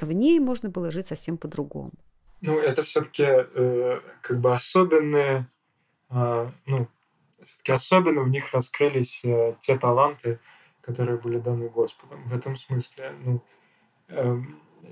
В 0.00 0.12
ней 0.12 0.40
можно 0.40 0.68
было 0.68 0.90
жить 0.90 1.06
совсем 1.06 1.36
по-другому. 1.38 1.92
Ну, 2.40 2.58
это 2.58 2.82
все-таки 2.82 3.24
э, 3.24 4.00
как 4.20 4.40
бы 4.40 4.54
особенные, 4.54 5.48
э, 6.10 6.50
ну, 6.66 6.88
все-таки 7.44 7.72
особенно 7.72 8.22
в 8.22 8.28
них 8.28 8.52
раскрылись 8.52 9.24
э, 9.24 9.54
те 9.60 9.78
таланты, 9.78 10.38
которые 10.80 11.18
были 11.18 11.38
даны 11.38 11.68
Господом. 11.68 12.28
В 12.28 12.34
этом 12.34 12.56
смысле, 12.56 13.14
ну, 13.24 13.42
э, 14.08 14.36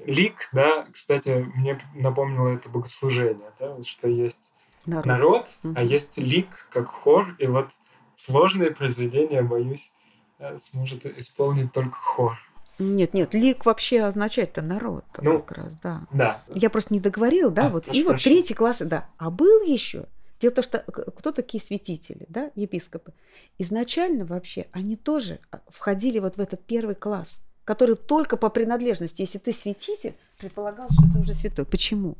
лик, 0.06 0.48
да, 0.52 0.86
кстати, 0.92 1.50
мне 1.54 1.80
напомнило 1.94 2.48
это 2.48 2.68
богослужение, 2.68 3.50
да, 3.58 3.82
что 3.84 4.08
есть 4.08 4.52
народ, 4.86 5.04
народ 5.04 5.48
а 5.76 5.82
есть 5.82 6.18
лик 6.18 6.68
как 6.70 6.88
хор, 6.88 7.34
и 7.38 7.46
вот 7.46 7.68
сложные 8.16 8.70
произведения, 8.70 9.42
боюсь, 9.42 9.92
э, 10.38 10.58
сможет 10.58 11.06
исполнить 11.18 11.72
только 11.72 11.96
хор. 11.96 12.38
Нет, 12.78 13.14
нет, 13.14 13.34
лик 13.34 13.66
вообще 13.66 14.02
означает-то 14.02 14.60
народ 14.60 15.04
ну, 15.22 15.40
как 15.40 15.58
раз, 15.58 15.74
да. 15.80 16.02
Да. 16.12 16.42
Я 16.48 16.70
просто 16.70 16.92
не 16.92 17.00
договорил, 17.00 17.50
да, 17.50 17.66
а, 17.66 17.70
вот. 17.70 17.94
И 17.94 18.02
вот 18.02 18.20
третий 18.22 18.54
класс, 18.54 18.78
да. 18.80 19.08
А 19.16 19.30
был 19.30 19.62
еще 19.62 20.06
Дело 20.40 20.50
в 20.50 20.54
том, 20.56 20.64
что 20.64 20.78
кто 21.16 21.32
такие 21.32 21.62
святители, 21.62 22.26
да, 22.28 22.50
епископы? 22.54 23.14
Изначально 23.56 24.26
вообще 24.26 24.66
они 24.72 24.96
тоже 24.96 25.38
а, 25.50 25.60
входили 25.68 26.18
вот 26.18 26.36
в 26.36 26.40
этот 26.40 26.62
первый 26.64 26.94
класс 26.96 27.40
который 27.64 27.96
только 27.96 28.36
по 28.36 28.50
принадлежности, 28.50 29.22
если 29.22 29.38
ты 29.38 29.52
святитель, 29.52 30.14
предполагал, 30.38 30.88
что 30.90 31.02
ты 31.12 31.20
уже 31.20 31.34
святой. 31.34 31.64
Почему? 31.64 32.16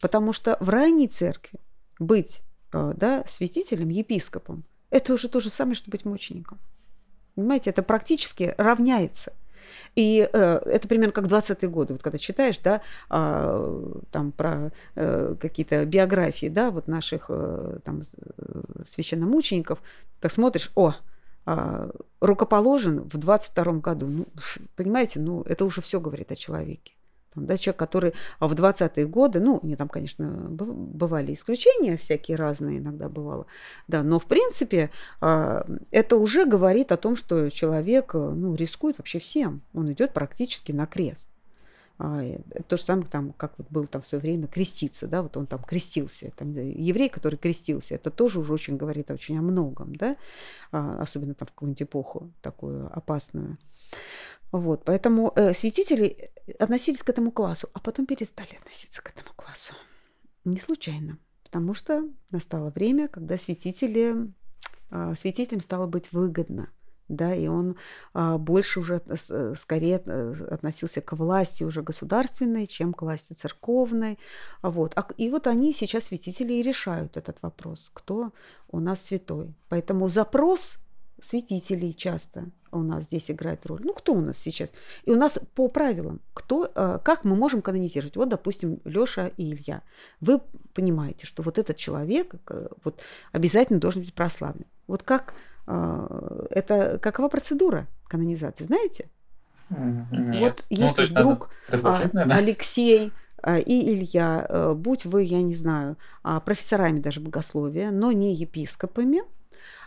Потому 0.00 0.32
что 0.32 0.56
в 0.60 0.68
ранней 0.68 1.08
церкви 1.08 1.58
быть 1.98 2.40
э, 2.72 2.94
да, 2.96 3.24
святителем, 3.26 3.88
епископом, 3.88 4.64
это 4.90 5.14
уже 5.14 5.28
то 5.28 5.40
же 5.40 5.50
самое, 5.50 5.76
что 5.76 5.90
быть 5.90 6.04
мучеником. 6.04 6.58
Понимаете, 7.34 7.70
это 7.70 7.82
практически 7.82 8.54
равняется. 8.58 9.32
И 9.94 10.28
э, 10.32 10.60
это 10.64 10.88
примерно 10.88 11.12
как 11.12 11.26
20-е 11.26 11.68
годы, 11.68 11.94
вот 11.94 12.02
когда 12.02 12.18
читаешь, 12.18 12.58
да, 12.58 12.80
э, 13.08 13.92
там 14.10 14.32
про 14.32 14.72
э, 14.94 15.36
какие-то 15.40 15.84
биографии, 15.84 16.48
да, 16.48 16.70
вот 16.70 16.88
наших 16.88 17.26
э, 17.28 17.78
там 17.84 18.00
э, 18.00 18.62
священномучеников, 18.84 19.80
так 20.20 20.32
смотришь, 20.32 20.70
о, 20.74 20.94
рукоположен 22.20 23.08
в 23.08 23.16
22 23.16 23.72
году. 23.74 24.06
Ну, 24.06 24.26
понимаете, 24.76 25.20
ну, 25.20 25.42
это 25.42 25.64
уже 25.64 25.80
все 25.80 26.00
говорит 26.00 26.32
о 26.32 26.36
человеке. 26.36 26.92
Там, 27.34 27.46
да, 27.46 27.56
человек, 27.56 27.78
который 27.78 28.14
в 28.40 28.52
20-е 28.52 29.06
годы, 29.06 29.38
ну, 29.38 29.60
не 29.62 29.76
там, 29.76 29.88
конечно, 29.88 30.26
бывали 30.50 31.32
исключения 31.32 31.96
всякие 31.96 32.36
разные, 32.36 32.78
иногда 32.78 33.08
бывало, 33.08 33.46
да, 33.86 34.02
но 34.02 34.18
в 34.18 34.26
принципе 34.26 34.90
а, 35.20 35.64
это 35.92 36.16
уже 36.16 36.44
говорит 36.44 36.90
о 36.90 36.96
том, 36.96 37.14
что 37.14 37.48
человек, 37.50 38.14
ну, 38.14 38.56
рискует 38.56 38.98
вообще 38.98 39.20
всем. 39.20 39.62
Он 39.74 39.92
идет 39.92 40.12
практически 40.12 40.72
на 40.72 40.86
крест. 40.86 41.28
А, 42.02 42.22
то 42.66 42.78
же 42.78 42.82
самое, 42.82 43.06
там, 43.06 43.34
как 43.34 43.58
вот 43.58 43.66
был 43.68 43.86
там 43.86 44.00
в 44.00 44.06
свое 44.06 44.22
время 44.22 44.46
креститься, 44.46 45.06
да, 45.06 45.20
вот 45.20 45.36
он 45.36 45.46
там 45.46 45.62
крестился, 45.62 46.32
там, 46.34 46.54
еврей, 46.54 47.10
который 47.10 47.36
крестился, 47.36 47.94
это 47.94 48.10
тоже 48.10 48.40
уже 48.40 48.54
очень 48.54 48.78
говорит 48.78 49.10
очень 49.10 49.38
о 49.38 49.42
многом, 49.42 49.94
да, 49.94 50.16
а, 50.72 51.02
особенно 51.02 51.34
там 51.34 51.46
в 51.46 51.50
какую-нибудь 51.50 51.82
эпоху 51.82 52.32
такую 52.40 52.86
опасную. 52.96 53.58
Вот, 54.50 54.82
поэтому 54.86 55.30
э, 55.36 55.52
святители 55.52 56.30
относились 56.58 57.02
к 57.02 57.10
этому 57.10 57.32
классу, 57.32 57.68
а 57.74 57.80
потом 57.80 58.06
перестали 58.06 58.56
относиться 58.58 59.02
к 59.02 59.10
этому 59.10 59.34
классу. 59.36 59.74
Не 60.46 60.58
случайно, 60.58 61.18
потому 61.44 61.74
что 61.74 62.08
настало 62.30 62.70
время, 62.70 63.08
когда 63.08 63.36
святители, 63.36 64.32
э, 64.90 65.14
святителям 65.18 65.60
стало 65.60 65.86
быть 65.86 66.12
выгодно– 66.12 66.70
да, 67.10 67.34
и 67.34 67.48
он 67.48 67.76
а, 68.14 68.38
больше 68.38 68.80
уже 68.80 69.02
э, 69.06 69.54
скорее 69.58 70.02
э, 70.04 70.34
относился 70.50 71.00
к 71.00 71.12
власти 71.12 71.64
уже 71.64 71.82
государственной, 71.82 72.66
чем 72.66 72.94
к 72.94 73.02
власти 73.02 73.32
церковной. 73.32 74.18
Вот. 74.62 74.92
А, 74.96 75.06
и 75.16 75.28
вот 75.28 75.46
они 75.46 75.72
сейчас 75.72 76.04
святители 76.04 76.54
и 76.54 76.62
решают 76.62 77.16
этот 77.16 77.38
вопрос, 77.42 77.90
кто 77.92 78.32
у 78.70 78.80
нас 78.80 79.04
святой. 79.04 79.54
Поэтому 79.68 80.08
запрос 80.08 80.78
святителей 81.20 81.92
часто 81.92 82.50
у 82.72 82.82
нас 82.82 83.04
здесь 83.04 83.30
играет 83.30 83.66
роль. 83.66 83.80
Ну, 83.82 83.92
кто 83.92 84.14
у 84.14 84.20
нас 84.20 84.38
сейчас? 84.38 84.70
И 85.04 85.10
у 85.10 85.16
нас 85.16 85.38
по 85.54 85.68
правилам, 85.68 86.20
кто, 86.32 86.70
а, 86.74 86.98
как 86.98 87.24
мы 87.24 87.34
можем 87.34 87.62
канонизировать? 87.62 88.16
Вот, 88.16 88.28
допустим, 88.28 88.80
Лёша 88.84 89.32
и 89.36 89.50
Илья. 89.50 89.82
Вы 90.20 90.40
понимаете, 90.74 91.26
что 91.26 91.42
вот 91.42 91.58
этот 91.58 91.76
человек 91.76 92.34
э, 92.48 92.68
вот, 92.84 93.00
обязательно 93.32 93.80
должен 93.80 94.02
быть 94.02 94.14
прославлен. 94.14 94.66
Вот 94.86 95.02
как 95.02 95.34
а, 95.34 95.34
это 96.50 96.98
какова 97.00 97.28
процедура 97.28 97.86
канонизации, 98.08 98.64
знаете? 98.64 99.08
Нет. 99.70 100.40
Вот 100.40 100.64
ну, 100.68 100.76
если 100.76 101.04
вдруг 101.04 101.50
а, 101.70 102.10
Алексей 102.12 103.12
а, 103.40 103.58
и 103.58 103.94
Илья, 103.94 104.44
э, 104.48 104.74
будь 104.74 105.06
вы, 105.06 105.22
я 105.22 105.40
не 105.42 105.54
знаю, 105.54 105.96
профессорами 106.44 106.98
даже 106.98 107.20
богословия, 107.20 107.90
но 107.92 108.10
не 108.10 108.34
епископами, 108.34 109.22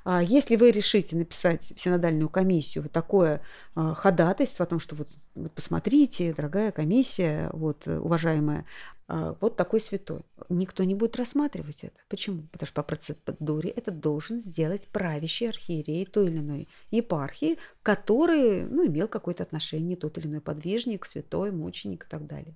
если 0.06 0.56
вы 0.58 0.72
решите 0.72 1.16
написать 1.16 1.64
в 1.64 1.80
синодальную 1.80 2.30
комиссию 2.30 2.84
вот 2.84 2.92
такое 2.92 3.42
ходатайство 3.74 4.66
о 4.66 4.68
том, 4.68 4.80
что 4.80 4.96
вот, 4.96 5.08
вот 5.36 5.52
посмотрите, 5.54 6.34
дорогая 6.34 6.72
комиссия, 6.72 7.50
вот 7.54 7.88
уважаемая, 7.88 8.66
а, 9.08 9.36
вот 9.42 9.58
такой 9.58 9.80
святой. 9.80 10.22
Никто 10.50 10.84
не 10.84 10.96
будет 10.96 11.18
рассматривать 11.18 11.84
это. 11.84 11.96
Почему? 12.08 12.44
Потому 12.52 12.68
что 12.68 12.76
по 12.76 12.84
процедуре 12.84 13.70
это 13.70 13.92
должен 13.92 14.40
сделать 14.40 14.88
правящий 14.88 15.50
архиерей 15.50 16.06
той 16.06 16.28
или 16.28 16.38
иной 16.40 16.68
епархии, 16.90 17.58
который 17.82 18.64
ну, 18.64 18.88
имел 18.88 19.08
какое-то 19.08 19.44
отношение, 19.44 19.98
тот 19.98 20.18
или 20.18 20.28
иной 20.28 20.42
подвижник, 20.42 21.06
святой, 21.06 21.52
мученик 21.52 22.06
и 22.06 22.10
так 22.10 22.26
далее. 22.26 22.56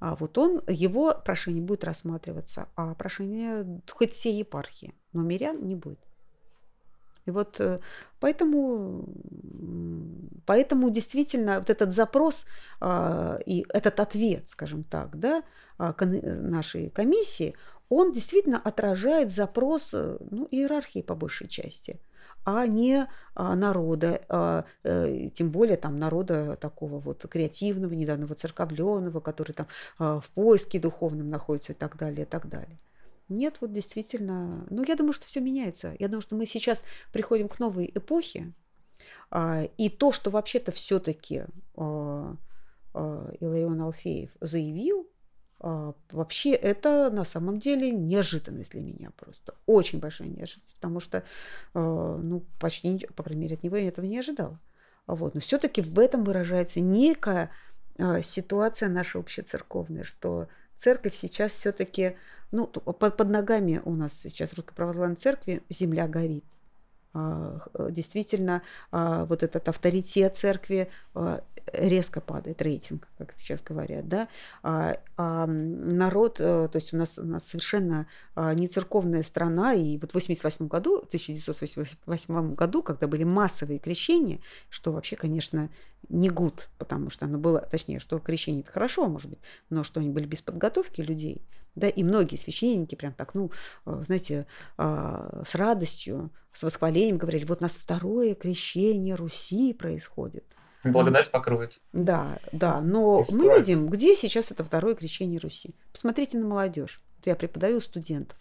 А 0.00 0.16
вот 0.16 0.36
он, 0.38 0.62
его 0.66 1.14
прошение 1.24 1.62
будет 1.62 1.84
рассматриваться, 1.84 2.68
а 2.74 2.94
прошение 2.94 3.80
хоть 3.88 4.12
всей 4.12 4.36
епархии, 4.36 4.94
но 5.12 5.22
мирян 5.22 5.64
не 5.64 5.76
будет. 5.76 6.00
И 7.26 7.30
вот 7.30 7.60
э, 7.60 7.78
поэтому, 8.20 9.04
поэтому 10.46 10.90
действительно 10.90 11.58
вот 11.58 11.70
этот 11.70 11.92
запрос 11.92 12.46
а, 12.80 13.38
и 13.46 13.64
этот 13.72 14.00
ответ, 14.00 14.48
скажем 14.48 14.84
так, 14.84 15.18
да, 15.18 15.42
а, 15.78 15.94
нашей 16.00 16.90
комиссии, 16.90 17.54
он 17.88 18.12
действительно 18.12 18.58
отражает 18.58 19.30
запрос 19.30 19.94
э, 19.94 20.16
ну, 20.30 20.48
иерархии 20.50 21.02
по 21.02 21.14
большей 21.14 21.48
части 21.48 22.00
а 22.44 22.66
не 22.66 23.06
а, 23.36 23.54
народа, 23.54 24.64
э, 24.82 25.28
тем 25.32 25.50
более 25.50 25.76
там 25.76 25.96
народа 26.00 26.56
такого 26.60 26.98
вот 26.98 27.24
креативного, 27.30 27.92
недавно 27.92 28.26
воцерковленного, 28.26 29.20
который 29.20 29.52
там 29.52 29.68
в 29.98 30.24
поиске 30.34 30.80
духовном 30.80 31.30
находится 31.30 31.72
и 31.72 31.76
так 31.76 31.96
далее, 31.96 32.22
и 32.22 32.28
так 32.28 32.48
далее. 32.48 32.78
Нет, 33.32 33.58
вот 33.60 33.72
действительно, 33.72 34.66
ну 34.70 34.84
я 34.86 34.94
думаю, 34.94 35.12
что 35.12 35.26
все 35.26 35.40
меняется. 35.40 35.96
Я 35.98 36.08
думаю, 36.08 36.22
что 36.22 36.36
мы 36.36 36.46
сейчас 36.46 36.84
приходим 37.12 37.48
к 37.48 37.58
новой 37.58 37.90
эпохе, 37.94 38.52
а, 39.30 39.64
и 39.78 39.88
то, 39.88 40.12
что 40.12 40.30
вообще-то 40.30 40.72
все-таки 40.72 41.44
а, 41.74 42.36
а, 42.92 43.32
Иларион 43.40 43.80
Алфеев 43.80 44.30
заявил, 44.40 45.08
вообще 46.10 46.54
это 46.54 47.08
на 47.12 47.24
самом 47.24 47.60
деле 47.60 47.92
неожиданность 47.92 48.72
для 48.72 48.80
меня 48.80 49.12
просто. 49.16 49.54
Очень 49.66 50.00
большая 50.00 50.26
неожиданность, 50.26 50.74
потому 50.74 50.98
что, 50.98 51.22
ну, 51.72 52.44
почти, 52.58 53.06
по 53.14 53.22
крайней 53.22 53.42
мере, 53.42 53.54
от 53.54 53.62
него 53.62 53.76
я 53.76 53.86
этого 53.86 54.04
не 54.04 54.18
ожидала. 54.18 54.58
Вот. 55.06 55.34
Но 55.34 55.40
все-таки 55.40 55.80
в 55.80 56.00
этом 56.00 56.24
выражается 56.24 56.80
некая 56.80 57.52
ситуация 58.24 58.88
наша 58.88 59.20
общецерковная, 59.20 60.02
что 60.02 60.48
церковь 60.76 61.14
сейчас 61.14 61.52
все-таки 61.52 62.16
ну, 62.52 62.66
под, 62.66 63.16
под 63.16 63.28
ногами 63.28 63.80
у 63.84 63.94
нас 63.94 64.12
сейчас 64.12 64.52
Русской 64.54 64.74
Православной 64.74 65.16
Церкви 65.16 65.62
земля 65.68 66.06
горит. 66.06 66.44
а, 67.14 67.60
действительно 67.90 68.62
вот 68.90 69.42
этот 69.42 69.68
авторитет 69.68 70.36
церкви 70.36 70.90
резко 71.72 72.20
падает 72.20 72.60
рейтинг, 72.62 73.08
как 73.18 73.34
сейчас 73.38 73.62
говорят, 73.62 74.08
да, 74.08 74.28
а, 74.62 74.98
а 75.16 75.46
народ, 75.46 76.36
э, 76.40 76.68
то 76.70 76.76
есть 76.76 76.92
у 76.92 76.96
нас, 76.96 77.18
у 77.18 77.24
нас 77.24 77.46
совершенно 77.46 78.06
а, 78.34 78.54
не 78.54 78.68
церковная 78.68 79.22
страна, 79.22 79.74
и 79.74 79.98
вот 79.98 80.10
в 80.10 80.14
88 80.14 80.66
году, 80.68 80.98
1988 80.98 82.54
году, 82.54 82.82
когда 82.82 83.06
были 83.06 83.24
массовые 83.24 83.78
крещения, 83.78 84.40
что 84.70 84.92
вообще, 84.92 85.16
конечно, 85.16 85.70
не 86.08 86.30
гуд, 86.30 86.68
потому 86.78 87.10
что 87.10 87.26
оно 87.26 87.38
было, 87.38 87.60
точнее, 87.60 88.00
что 88.00 88.18
крещение 88.18 88.62
это 88.62 88.72
хорошо, 88.72 89.06
может 89.06 89.30
быть, 89.30 89.40
но 89.70 89.84
что 89.84 90.00
они 90.00 90.10
были 90.10 90.26
без 90.26 90.42
подготовки 90.42 91.00
людей, 91.00 91.42
да, 91.74 91.88
и 91.88 92.02
многие 92.02 92.36
священники 92.36 92.94
прям 92.94 93.12
так, 93.12 93.34
ну, 93.34 93.50
э, 93.86 94.02
знаете, 94.06 94.46
а, 94.76 95.42
с 95.46 95.54
радостью, 95.54 96.30
с 96.52 96.62
восхвалением 96.62 97.18
говорили, 97.18 97.44
вот 97.44 97.60
у 97.60 97.64
нас 97.64 97.72
второе 97.72 98.34
крещение 98.34 99.14
Руси 99.14 99.72
происходит– 99.72 100.44
Благодать 100.84 101.30
покроет. 101.30 101.80
Да, 101.92 102.38
да. 102.50 102.80
Но 102.80 103.22
Исправить. 103.22 103.44
мы 103.44 103.58
видим, 103.58 103.88
где 103.88 104.16
сейчас 104.16 104.50
это 104.50 104.64
второе 104.64 104.94
крещение 104.94 105.38
Руси. 105.38 105.76
Посмотрите 105.92 106.38
на 106.38 106.46
молодежь. 106.46 107.00
Вот 107.18 107.26
я 107.26 107.36
преподаю 107.36 107.80
студентов, 107.80 108.38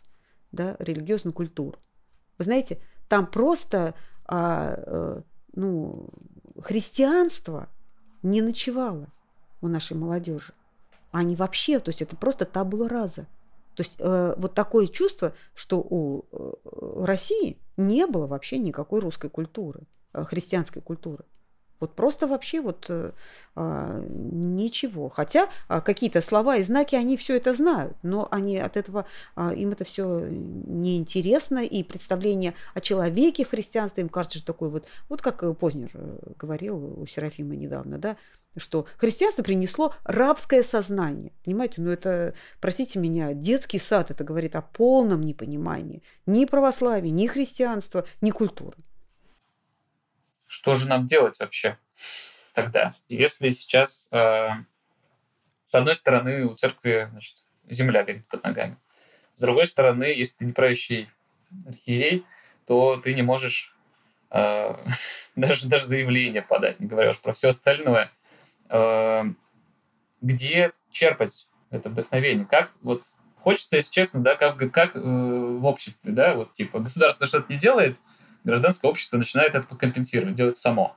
да, 0.51 0.75
религиозную 0.79 1.33
культуру. 1.33 1.77
Вы 2.37 2.45
знаете, 2.45 2.79
там 3.07 3.27
просто 3.27 3.93
а, 4.25 4.73
а, 4.75 5.23
ну, 5.53 6.09
христианство 6.59 7.69
не 8.23 8.41
ночевало 8.41 9.07
у 9.61 9.67
нашей 9.67 9.95
молодежи. 9.95 10.53
Они 11.11 11.35
вообще, 11.35 11.79
то 11.79 11.89
есть 11.89 12.01
это 12.01 12.15
просто 12.15 12.45
табула 12.45 12.87
раза. 12.89 13.27
То 13.75 13.83
есть 13.83 13.95
э, 13.99 14.33
вот 14.37 14.53
такое 14.53 14.87
чувство, 14.87 15.33
что 15.53 15.79
у 15.79 16.25
э, 16.31 17.05
России 17.05 17.57
не 17.77 18.05
было 18.05 18.27
вообще 18.27 18.57
никакой 18.57 18.99
русской 18.99 19.29
культуры, 19.29 19.81
э, 20.13 20.23
христианской 20.25 20.81
культуры. 20.81 21.23
Вот 21.81 21.95
просто 21.95 22.27
вообще 22.27 22.61
вот 22.61 22.85
э, 22.89 23.11
а, 23.55 23.99
ничего. 24.07 25.09
Хотя 25.09 25.49
а, 25.67 25.81
какие-то 25.81 26.21
слова 26.21 26.57
и 26.57 26.61
знаки, 26.61 26.95
они 26.95 27.17
все 27.17 27.35
это 27.35 27.55
знают, 27.55 27.97
но 28.03 28.27
они 28.29 28.59
от 28.59 28.77
этого, 28.77 29.07
а, 29.35 29.51
им 29.51 29.71
это 29.71 29.83
все 29.83 30.27
неинтересно, 30.29 31.65
и 31.65 31.83
представление 31.83 32.53
о 32.75 32.81
человеке 32.81 33.43
в 33.43 33.49
христианстве 33.49 34.03
им 34.03 34.09
кажется, 34.09 34.37
что 34.37 34.53
такой 34.53 34.69
вот, 34.69 34.85
вот 35.09 35.23
как 35.23 35.57
Познер 35.57 35.89
э, 35.95 36.17
говорил 36.37 37.01
у 37.01 37.05
Серафима 37.07 37.55
недавно, 37.55 37.97
да, 37.97 38.15
что 38.57 38.85
христианство 38.97 39.43
принесло 39.43 39.95
рабское 40.03 40.61
сознание. 40.63 41.31
Понимаете, 41.43 41.81
ну 41.81 41.91
это, 41.91 42.35
простите 42.59 42.99
меня, 42.99 43.33
детский 43.33 43.79
сад, 43.79 44.11
это 44.11 44.23
говорит 44.23 44.55
о 44.55 44.61
полном 44.61 45.21
непонимании 45.21 46.03
ни 46.25 46.45
православия, 46.45 47.11
ни 47.11 47.27
христианства, 47.27 48.05
ни 48.19 48.31
культуры. 48.31 48.77
Что 50.47 50.75
же 50.75 50.87
нам 50.87 51.07
делать 51.07 51.39
вообще 51.39 51.77
тогда? 52.53 52.93
Если 53.07 53.49
сейчас, 53.51 54.09
э, 54.11 54.49
с 55.65 55.73
одной 55.73 55.95
стороны, 55.95 56.45
у 56.45 56.53
церкви 56.55 57.07
значит, 57.11 57.45
земля 57.69 58.03
горит 58.03 58.27
под 58.27 58.43
ногами, 58.43 58.77
с 59.35 59.39
другой 59.39 59.65
стороны, 59.65 60.03
если 60.03 60.39
ты 60.39 60.45
не 60.45 60.51
правящий 60.51 61.09
архиерей, 61.65 62.25
то 62.67 62.97
ты 62.97 63.13
не 63.13 63.21
можешь 63.21 63.75
э, 64.29 64.75
даже, 65.35 65.67
даже 65.67 65.85
заявление 65.85 66.41
подать, 66.41 66.79
не 66.79 66.87
говоря 66.87 67.11
уж 67.11 67.19
про 67.19 67.33
все 67.33 67.49
остальное. 67.49 68.11
Э, 68.71 69.25
где 70.21 70.71
черпать 70.89 71.47
это 71.69 71.89
вдохновение? 71.89 72.45
Как 72.45 72.71
вот 72.81 73.03
хочется, 73.41 73.77
если 73.77 73.91
честно, 73.91 74.21
да, 74.21 74.35
как, 74.35 74.57
как 74.71 74.95
э, 74.95 74.99
в 74.99 75.65
обществе, 75.65 76.11
да, 76.11 76.33
вот 76.33 76.53
типа 76.53 76.79
государство 76.79 77.27
что-то 77.27 77.51
не 77.51 77.59
делает– 77.59 77.97
гражданское 78.43 78.89
общество 78.89 79.17
начинает 79.17 79.55
это 79.55 79.75
компенсировать, 79.75 80.35
делать 80.35 80.57
само. 80.57 80.95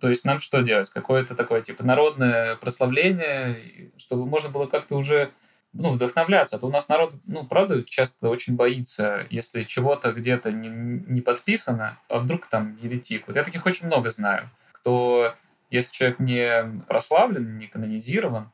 То 0.00 0.08
есть 0.08 0.24
нам 0.24 0.38
что 0.38 0.60
делать? 0.60 0.90
Какое-то 0.90 1.34
такое 1.34 1.60
типа 1.60 1.84
народное 1.84 2.56
прославление, 2.56 3.90
чтобы 3.96 4.26
можно 4.26 4.48
было 4.48 4.66
как-то 4.66 4.96
уже 4.96 5.32
ну, 5.72 5.90
вдохновляться. 5.90 6.56
А 6.56 6.58
то 6.58 6.66
у 6.66 6.70
нас 6.70 6.88
народ, 6.88 7.14
ну, 7.26 7.44
правда, 7.44 7.82
часто 7.82 8.28
очень 8.28 8.54
боится, 8.54 9.26
если 9.28 9.64
чего-то 9.64 10.12
где-то 10.12 10.52
не, 10.52 10.68
не 10.68 11.20
подписано, 11.20 11.98
а 12.08 12.20
вдруг 12.20 12.46
там 12.46 12.78
еретик. 12.80 13.26
Вот 13.26 13.36
я 13.36 13.44
таких 13.44 13.66
очень 13.66 13.86
много 13.86 14.10
знаю, 14.10 14.50
кто, 14.72 15.34
если 15.70 15.94
человек 15.94 16.18
не 16.18 16.82
прославлен, 16.86 17.58
не 17.58 17.66
канонизирован, 17.66 18.50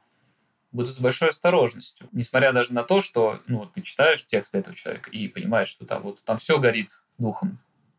будут 0.73 0.94
с 0.94 0.99
большой 0.99 1.30
осторожностью. 1.30 2.09
Несмотря 2.12 2.52
даже 2.52 2.75
на 2.75 2.83
то, 2.83 3.00
что 3.00 3.40
ну, 3.47 3.66
ты 3.66 3.80
читаешь 3.83 4.26
текст 4.26 4.54
этого 4.54 4.76
человека 4.76 5.11
и 5.11 5.28
понимаешь, 5.28 5.68
что 5.68 5.87
там, 5.87 6.03
вот, 6.03 6.22
там 6.24 6.37
все 6.37 6.59
горит 6.59 6.90
духом 7.16 7.59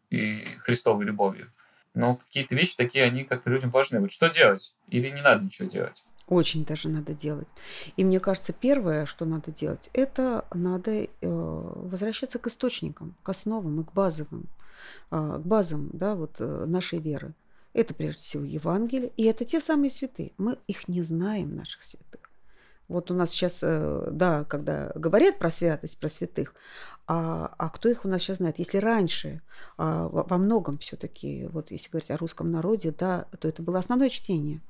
и 0.10 0.46
Христовой 0.60 1.06
любовью. 1.06 1.52
Но 1.94 2.18
какие-то 2.18 2.54
вещи 2.56 2.76
такие, 2.76 3.06
они 3.06 3.24
как-то 3.24 3.50
людям 3.50 3.70
важны. 3.70 4.02
Вот 4.02 4.12
что 4.12 4.28
делать? 4.28 4.76
Или 4.90 5.10
не 5.10 5.22
надо 5.22 5.46
ничего 5.46 5.70
делать? 5.70 6.06
Очень 6.28 6.66
даже 6.66 6.90
надо 6.90 7.14
делать. 7.14 7.48
И 7.96 8.04
мне 8.04 8.20
кажется, 8.20 8.52
первое, 8.52 9.06
что 9.06 9.26
надо 9.26 9.52
делать, 9.52 9.90
это 9.94 10.46
надо 10.54 10.92
э, 10.92 11.08
возвращаться 11.22 12.40
к 12.40 12.48
источникам, 12.48 13.16
к 13.24 13.30
основам 13.30 13.80
и 13.80 13.84
к 13.86 13.94
базовым, 13.94 14.48
э, 15.12 15.40
к 15.42 15.46
базам 15.46 15.90
да, 15.94 16.16
вот, 16.16 16.38
э, 16.40 16.66
нашей 16.66 17.00
веры. 17.00 17.34
Это 17.76 17.94
прежде 17.94 18.22
всего 18.24 18.46
Евангелие, 18.46 19.12
и 19.18 19.26
это 19.26 19.44
те 19.44 19.60
самые 19.60 19.90
святые. 19.90 20.32
Мы 20.38 20.58
их 20.66 20.88
не 20.88 21.02
знаем, 21.02 21.58
наших 21.58 21.84
святых. 21.84 22.22
Вот 22.88 23.12
у 23.12 23.14
нас 23.14 23.32
сейчас, 23.32 23.60
э, 23.64 24.08
да, 24.12 24.46
когда 24.46 24.94
говорят 24.96 25.40
про 25.40 25.52
святость, 25.52 26.00
про 26.00 26.08
святых, 26.08 26.56
а, 27.06 27.54
а 27.58 27.70
кто 27.70 27.90
их 27.90 28.06
у 28.06 28.08
нас 28.08 28.22
сейчас 28.22 28.38
знает? 28.38 28.60
Если 28.60 28.78
раньше 28.78 29.42
а, 29.78 30.08
во 30.08 30.38
многом 30.38 30.78
все-таки, 30.78 31.48
вот 31.48 31.70
если 31.72 31.90
говорить 31.90 32.12
о 32.12 32.18
русском 32.18 32.50
народе, 32.50 32.96
да, 32.98 33.28
то 33.40 33.50
это 33.50 33.62
было 33.62 33.80
основное 33.80 34.08
чтение 34.08 34.62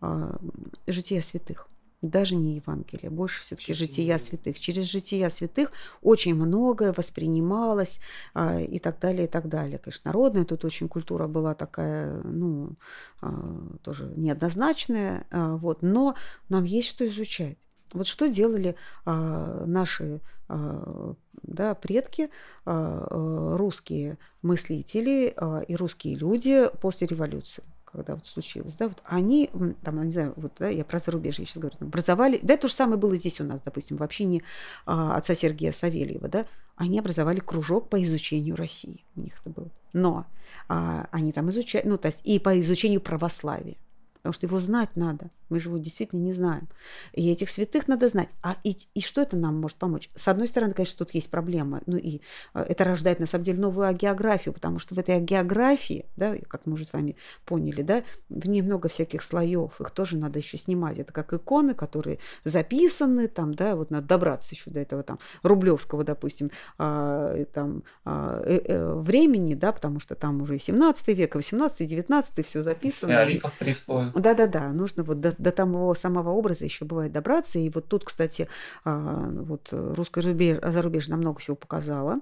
а, 0.00 0.38
жития 0.86 1.20
святых 1.20 1.68
даже 2.02 2.36
не 2.36 2.56
Евангелие, 2.56 3.10
больше 3.10 3.42
все-таки 3.42 3.74
жития 3.74 4.18
святых. 4.18 4.60
Через 4.60 4.84
жития 4.84 5.28
святых 5.28 5.72
очень 6.00 6.34
многое 6.34 6.92
воспринималось 6.96 8.00
а, 8.34 8.60
и 8.60 8.78
так 8.78 9.00
далее, 9.00 9.24
и 9.24 9.28
так 9.28 9.48
далее. 9.48 9.78
Конечно, 9.78 10.10
народная 10.10 10.44
тут 10.44 10.64
очень 10.64 10.88
культура 10.88 11.26
была 11.26 11.54
такая, 11.54 12.22
ну, 12.22 12.76
а, 13.20 13.78
тоже 13.82 14.12
неоднозначная, 14.16 15.26
а, 15.30 15.56
вот, 15.56 15.82
но 15.82 16.14
нам 16.48 16.64
есть 16.64 16.88
что 16.88 17.06
изучать. 17.06 17.58
Вот 17.92 18.06
что 18.06 18.28
делали 18.28 18.76
а, 19.04 19.64
наши 19.66 20.20
а, 20.48 21.14
да, 21.42 21.74
предки, 21.74 22.30
а, 22.64 23.56
русские 23.56 24.18
мыслители 24.42 25.32
а, 25.36 25.60
и 25.60 25.74
русские 25.74 26.14
люди 26.14 26.70
после 26.80 27.06
революции 27.06 27.64
когда 27.90 28.14
вот 28.14 28.26
случилось, 28.26 28.76
да, 28.76 28.88
вот 28.88 29.02
они, 29.04 29.50
там, 29.82 30.02
не 30.04 30.10
знаю, 30.10 30.32
вот, 30.36 30.52
да, 30.58 30.68
я 30.68 30.84
про 30.84 30.98
зарубежье 30.98 31.44
сейчас 31.44 31.58
говорю, 31.58 31.76
образовали, 31.80 32.38
да, 32.42 32.56
то 32.56 32.68
же 32.68 32.74
самое 32.74 32.98
было 32.98 33.16
здесь 33.16 33.40
у 33.40 33.44
нас, 33.44 33.60
допустим, 33.64 33.96
в 33.96 34.02
общине 34.02 34.42
а, 34.86 35.16
отца 35.16 35.34
Сергея 35.34 35.72
Савельева, 35.72 36.28
да, 36.28 36.46
они 36.76 36.98
образовали 36.98 37.40
кружок 37.40 37.88
по 37.88 38.02
изучению 38.02 38.56
России, 38.56 39.04
у 39.16 39.20
них 39.20 39.34
это 39.40 39.50
было. 39.50 39.70
Но 39.92 40.26
а, 40.68 41.08
они 41.10 41.32
там 41.32 41.50
изучали, 41.50 41.86
ну, 41.86 41.98
то 41.98 42.06
есть 42.06 42.20
и 42.24 42.38
по 42.38 42.58
изучению 42.60 43.00
православия, 43.00 43.76
потому 44.18 44.32
что 44.32 44.46
его 44.46 44.58
знать 44.60 44.96
надо. 44.96 45.30
Мы 45.48 45.60
же 45.60 45.68
его 45.68 45.78
действительно 45.78 46.20
не 46.20 46.32
знаем. 46.32 46.68
И 47.12 47.30
этих 47.30 47.48
святых 47.48 47.88
надо 47.88 48.08
знать. 48.08 48.28
А 48.42 48.56
и, 48.64 48.76
и 48.94 49.00
что 49.00 49.22
это 49.22 49.36
нам 49.36 49.60
может 49.60 49.78
помочь? 49.78 50.10
С 50.14 50.28
одной 50.28 50.46
стороны, 50.46 50.74
конечно, 50.74 50.98
тут 50.98 51.14
есть 51.14 51.30
проблема. 51.30 51.80
Ну 51.86 51.96
и 51.96 52.20
а, 52.52 52.62
это 52.62 52.84
рождает 52.84 53.18
на 53.18 53.26
самом 53.26 53.44
деле 53.44 53.60
новую 53.60 53.92
географию, 53.94 54.52
потому 54.52 54.78
что 54.78 54.94
в 54.94 54.98
этой 54.98 55.20
географии, 55.20 56.04
да, 56.16 56.36
как 56.48 56.66
мы 56.66 56.74
уже 56.74 56.84
с 56.84 56.92
вами 56.92 57.16
поняли, 57.44 57.82
да, 57.82 58.04
в 58.28 58.46
ней 58.46 58.60
много 58.60 58.88
всяких 58.88 59.22
слоев. 59.22 59.80
Их 59.80 59.90
тоже 59.90 60.18
надо 60.18 60.38
еще 60.38 60.58
снимать. 60.58 60.98
Это 60.98 61.12
как 61.12 61.32
иконы, 61.32 61.74
которые 61.74 62.18
записаны, 62.44 63.28
там, 63.28 63.54
да, 63.54 63.74
вот 63.74 63.90
надо 63.90 64.06
добраться 64.06 64.54
еще 64.54 64.70
до 64.70 64.80
этого 64.80 65.02
там 65.02 65.18
Рублевского, 65.42 66.04
допустим, 66.04 66.50
а, 66.76 67.44
там, 67.52 67.84
а, 68.04 68.42
э, 68.44 68.60
э, 68.64 68.94
времени, 68.94 69.54
да, 69.54 69.72
потому 69.72 70.00
что 70.00 70.14
там 70.14 70.42
уже 70.42 70.56
и 70.56 70.58
17 70.58 71.08
век, 71.08 71.34
и 71.34 71.38
18, 71.38 71.80
и 71.80 71.86
19 71.86 72.46
все 72.46 72.60
записано. 72.60 73.12
И 73.12 73.14
алифов 73.14 73.56
три 73.56 73.72
слоя. 73.72 74.12
Да-да-да, 74.18 74.72
нужно 74.72 75.02
вот 75.02 75.20
до, 75.20 75.34
до 75.38 75.52
того 75.52 75.94
самого 75.94 76.30
образа 76.30 76.64
еще 76.64 76.84
бывает 76.84 77.12
добраться. 77.12 77.58
И 77.58 77.70
вот 77.70 77.88
тут, 77.88 78.04
кстати, 78.04 78.48
а, 78.84 79.28
вот 79.30 79.68
русское 79.72 80.22
зарубежье 80.22 81.10
нам 81.10 81.20
много 81.20 81.40
всего 81.40 81.56
показало 81.56 82.20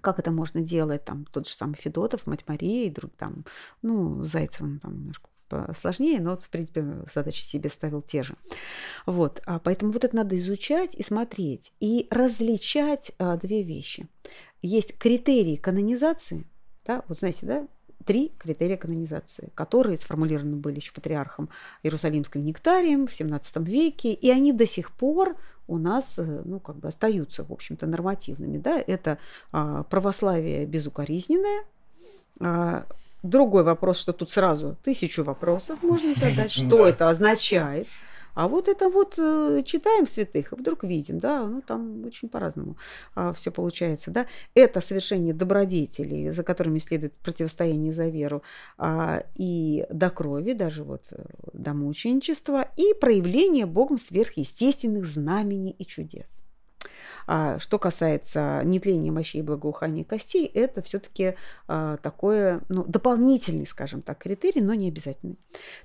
как 0.00 0.18
это 0.18 0.30
можно 0.30 0.62
делать, 0.62 1.04
там 1.04 1.26
тот 1.26 1.46
же 1.46 1.52
самый 1.52 1.74
Федотов, 1.74 2.26
мать 2.26 2.44
Мария 2.46 2.86
и 2.86 2.90
друг 2.90 3.12
там, 3.16 3.44
ну, 3.82 4.24
Зайцевым 4.24 4.78
там 4.78 4.94
немножко 4.94 5.28
сложнее, 5.76 6.20
но, 6.20 6.36
в 6.36 6.48
принципе, 6.48 6.84
задачи 7.12 7.42
себе 7.42 7.68
ставил 7.68 8.02
те 8.02 8.22
же. 8.22 8.36
Вот, 9.04 9.42
а 9.46 9.58
поэтому 9.58 9.92
вот 9.92 10.04
это 10.04 10.14
надо 10.14 10.38
изучать 10.38 10.94
и 10.94 11.02
смотреть, 11.02 11.72
и 11.80 12.06
различать 12.10 13.12
а, 13.18 13.36
две 13.36 13.62
вещи. 13.62 14.06
Есть 14.62 14.96
критерии 14.96 15.56
канонизации, 15.56 16.46
да, 16.84 17.02
вот 17.08 17.18
знаете, 17.18 17.46
да, 17.46 17.68
три 18.04 18.32
критерия 18.38 18.76
канонизации, 18.76 19.50
которые 19.54 19.98
сформулированы 19.98 20.56
были 20.56 20.76
еще 20.76 20.92
патриархом 20.92 21.48
Иерусалимским 21.82 22.44
нектарием 22.44 23.06
в 23.06 23.12
17 23.12 23.56
веке, 23.58 24.12
и 24.12 24.30
они 24.30 24.52
до 24.52 24.66
сих 24.66 24.90
пор 24.92 25.36
у 25.66 25.78
нас 25.78 26.18
э, 26.18 26.42
ну, 26.44 26.58
как 26.58 26.76
бы 26.76 26.88
остаются, 26.88 27.44
в 27.44 27.52
общем-то, 27.52 27.86
нормативными. 27.86 28.58
Да? 28.58 28.82
Это 28.84 29.18
а, 29.52 29.84
православие 29.84 30.66
безукоризненное, 30.66 31.64
А, 32.40 32.86
другой 33.22 33.62
вопрос, 33.62 33.98
что 33.98 34.12
тут 34.12 34.30
сразу 34.30 34.76
тысячу 34.82 35.22
вопросов 35.24 35.82
можно 35.82 36.14
задать, 36.14 36.50
что 36.60 36.86
это 36.86 37.08
означает. 37.08 37.86
А 38.34 38.48
вот 38.48 38.68
это 38.68 38.88
вот 38.88 39.14
э, 39.18 39.62
читаем 39.64 40.06
святых, 40.06 40.52
и 40.52 40.56
вдруг 40.56 40.84
видим, 40.84 41.18
да, 41.18 41.46
ну 41.46 41.62
там 41.62 42.04
очень 42.04 42.28
по-разному 42.28 42.76
а, 43.14 43.32
все 43.32 43.50
получается, 43.50 44.10
да. 44.10 44.26
Это 44.54 44.80
совершение 44.80 45.34
добродетелей, 45.34 46.30
за 46.30 46.42
которыми 46.42 46.78
следует 46.78 47.14
противостояние 47.14 47.92
за 47.92 48.08
веру, 48.08 48.42
а, 48.78 49.24
и 49.34 49.86
до 49.90 50.10
крови, 50.10 50.52
даже 50.52 50.84
вот 50.84 51.02
э, 51.12 51.22
до 51.52 51.74
мученичества, 51.74 52.68
и 52.76 52.94
проявление 53.00 53.66
Богом 53.66 53.98
сверхъестественных 53.98 55.06
знамений 55.06 55.74
и 55.78 55.84
чудес. 55.84 56.26
А 57.26 57.58
что 57.58 57.78
касается 57.78 58.62
нетления 58.64 59.10
мощей 59.10 59.40
и 59.40 59.44
благоухания 59.44 60.04
костей, 60.04 60.46
это 60.46 60.82
все-таки 60.82 61.34
а, 61.68 61.96
такое, 61.98 62.62
ну, 62.68 62.84
дополнительный, 62.84 63.66
скажем 63.66 64.02
так, 64.02 64.18
критерий, 64.18 64.60
но 64.60 64.74
не 64.74 64.88
обязательный. 64.88 65.38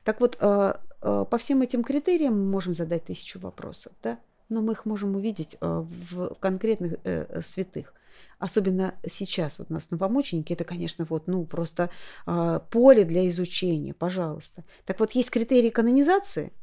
Так 0.03 0.19
вот, 0.19 0.37
а, 0.39 0.81
а, 1.01 1.25
по 1.25 1.37
всем 1.37 1.61
этим 1.61 1.83
критериям 1.83 2.33
мы 2.33 2.51
можем 2.51 2.73
задать 2.73 3.05
тысячу 3.05 3.39
вопросов, 3.39 3.93
да? 4.01 4.19
но 4.49 4.61
мы 4.61 4.73
их 4.73 4.85
можем 4.85 5.15
увидеть 5.15 5.57
в 5.59 6.35
конкретных 6.39 6.99
э, 7.03 7.41
святых. 7.41 7.95
Особенно 8.37 8.93
сейчас 9.07 9.57
вот 9.57 9.71
у 9.71 9.73
нас 9.73 9.89
новомученики, 9.89 10.53
это, 10.53 10.63
конечно, 10.63 11.05
вот, 11.09 11.25
ну, 11.25 11.45
просто 11.45 11.89
э, 12.27 12.59
поле 12.69 13.05
для 13.05 13.27
изучения, 13.29 13.95
пожалуйста. 13.95 14.63
Так 14.85 14.99
вот, 14.99 15.13
есть 15.13 15.31
критерии 15.31 15.69
канонизации, 15.69 16.53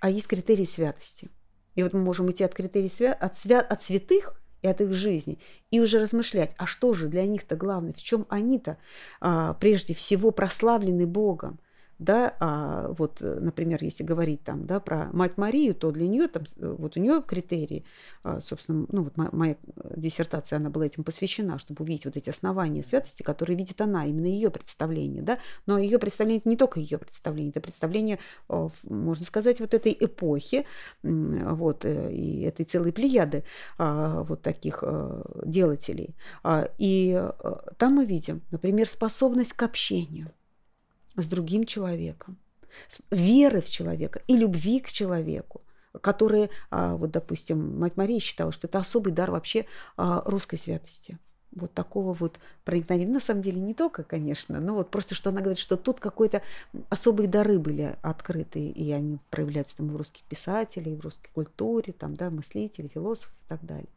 а 0.00 0.08
есть 0.08 0.28
критерии 0.28 0.64
святости– 0.64 1.28
и 1.74 1.82
вот 1.82 1.92
мы 1.92 2.00
можем 2.00 2.30
идти 2.30 2.44
от 2.44 2.54
критерий 2.54 2.88
свя... 2.88 3.12
от, 3.12 3.36
свя... 3.36 3.60
от 3.60 3.82
святых 3.82 4.40
и 4.62 4.68
от 4.68 4.80
их 4.80 4.92
жизни, 4.92 5.38
и 5.70 5.80
уже 5.80 6.00
размышлять, 6.00 6.52
а 6.58 6.66
что 6.66 6.92
же 6.92 7.08
для 7.08 7.26
них-то 7.26 7.56
главное, 7.56 7.92
в 7.92 8.02
чем 8.02 8.26
они-то 8.28 8.76
а, 9.20 9.54
прежде 9.54 9.94
всего 9.94 10.30
прославлены 10.30 11.06
Богом, 11.06 11.60
да, 12.00 12.34
а 12.40 12.88
вот, 12.96 13.20
э, 13.20 13.38
например, 13.40 13.84
если 13.84 14.02
говорить 14.02 14.42
там, 14.42 14.64
да, 14.64 14.80
про 14.80 15.10
мать 15.12 15.36
Марию, 15.36 15.74
то 15.74 15.90
для 15.90 16.08
нее 16.08 16.28
там, 16.28 16.44
э, 16.56 16.74
вот 16.78 16.96
у 16.96 17.00
нее 17.00 17.22
критерии, 17.22 17.84
а, 18.24 18.40
собственно, 18.40 18.86
ну 18.90 19.02
вот 19.02 19.16
моя 19.16 19.56
диссертация, 19.96 20.56
она 20.56 20.70
была 20.70 20.86
этим 20.86 21.04
посвящена, 21.04 21.58
чтобы 21.58 21.84
увидеть 21.84 22.06
вот 22.06 22.16
эти 22.16 22.30
основания 22.30 22.82
святости, 22.82 23.22
которые 23.22 23.58
видит 23.58 23.82
она, 23.82 24.06
именно 24.06 24.26
ее 24.26 24.50
представление, 24.50 25.22
да, 25.22 25.38
но 25.66 25.78
ее 25.78 25.98
представление 25.98 26.40
это 26.40 26.48
не 26.48 26.56
только 26.56 26.80
ее 26.80 26.96
представление, 26.96 27.50
это 27.50 27.60
представление, 27.60 28.18
можно 28.48 29.26
сказать, 29.26 29.60
вот 29.60 29.74
этой 29.74 29.94
эпохи, 30.00 30.64
вот, 31.02 31.84
э, 31.84 32.12
и 32.14 32.40
этой 32.42 32.64
целой 32.64 32.94
плеяды 32.94 33.44
а, 33.76 34.22
вот 34.22 34.40
таких 34.40 34.82
делателей. 35.44 36.16
А, 36.42 36.70
и 36.78 37.30
там 37.76 37.96
мы 37.96 38.06
видим, 38.06 38.40
например, 38.50 38.88
способность 38.88 39.52
к 39.52 39.62
общению, 39.62 40.32
с 41.22 41.26
другим 41.26 41.64
человеком, 41.64 42.36
веры 43.10 43.60
в 43.60 43.68
человека 43.68 44.22
и 44.26 44.36
любви 44.36 44.80
к 44.80 44.90
человеку, 44.90 45.60
которые, 46.00 46.50
а, 46.70 46.94
вот, 46.94 47.10
допустим, 47.10 47.78
мать 47.78 47.96
Мария 47.96 48.20
считала, 48.20 48.52
что 48.52 48.66
это 48.66 48.78
особый 48.78 49.12
дар 49.12 49.30
вообще 49.30 49.66
а, 49.96 50.22
русской 50.24 50.56
святости. 50.56 51.18
Вот 51.52 51.74
такого 51.74 52.12
вот 52.12 52.38
проникновения. 52.64 53.12
На 53.12 53.18
самом 53.18 53.42
деле 53.42 53.60
не 53.60 53.74
только, 53.74 54.04
конечно, 54.04 54.60
но 54.60 54.74
вот 54.74 54.92
просто, 54.92 55.16
что 55.16 55.30
она 55.30 55.40
говорит, 55.40 55.58
что 55.58 55.76
тут 55.76 55.98
какой-то 55.98 56.42
особые 56.90 57.28
дары 57.28 57.58
были 57.58 57.96
открыты, 58.02 58.68
и 58.68 58.92
они 58.92 59.18
проявляются 59.30 59.76
там 59.76 59.88
в 59.88 59.96
русских 59.96 60.22
писателей, 60.22 60.94
в 60.94 61.00
русской 61.00 61.28
культуре, 61.34 61.92
там, 61.92 62.14
да, 62.14 62.30
мыслителей, 62.30 62.88
философов 62.88 63.34
и 63.44 63.48
так 63.48 63.64
далее. 63.64 63.88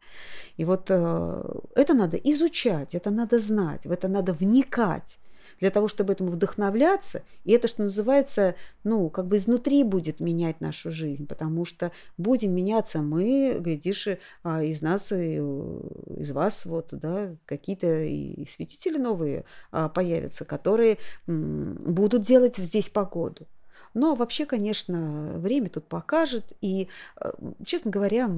И 0.56 0.64
вот 0.64 0.86
э, 0.90 1.60
это 1.76 1.94
надо 1.94 2.16
изучать, 2.16 2.96
это 2.96 3.10
надо 3.10 3.38
знать, 3.38 3.86
в 3.86 3.92
это 3.92 4.08
надо 4.08 4.32
вникать 4.32 5.20
для 5.60 5.70
того, 5.70 5.88
чтобы 5.88 6.12
этому 6.12 6.30
вдохновляться. 6.30 7.22
И 7.44 7.52
это, 7.52 7.68
что 7.68 7.82
называется, 7.82 8.54
ну, 8.82 9.08
как 9.10 9.26
бы 9.26 9.36
изнутри 9.36 9.82
будет 9.84 10.20
менять 10.20 10.60
нашу 10.60 10.90
жизнь, 10.90 11.26
потому 11.26 11.64
что 11.64 11.92
будем 12.16 12.54
меняться 12.54 13.00
мы, 13.00 13.56
глядишь, 13.60 14.08
а, 14.42 14.62
из 14.62 14.82
нас, 14.82 15.12
и, 15.12 15.36
из 15.36 16.30
вас 16.30 16.66
вот, 16.66 16.88
да, 16.92 17.34
какие-то 17.46 18.02
и 18.02 18.46
святители 18.46 18.98
новые 18.98 19.44
а, 19.70 19.88
появятся, 19.88 20.44
которые 20.44 20.98
будут 21.26 22.22
делать 22.22 22.56
здесь 22.56 22.88
погоду. 22.88 23.46
Но 23.94 24.16
вообще, 24.16 24.44
конечно, 24.44 25.34
время 25.38 25.68
тут 25.68 25.86
покажет. 25.86 26.44
И, 26.60 26.88
а, 27.16 27.32
честно 27.64 27.90
говоря, 27.90 28.28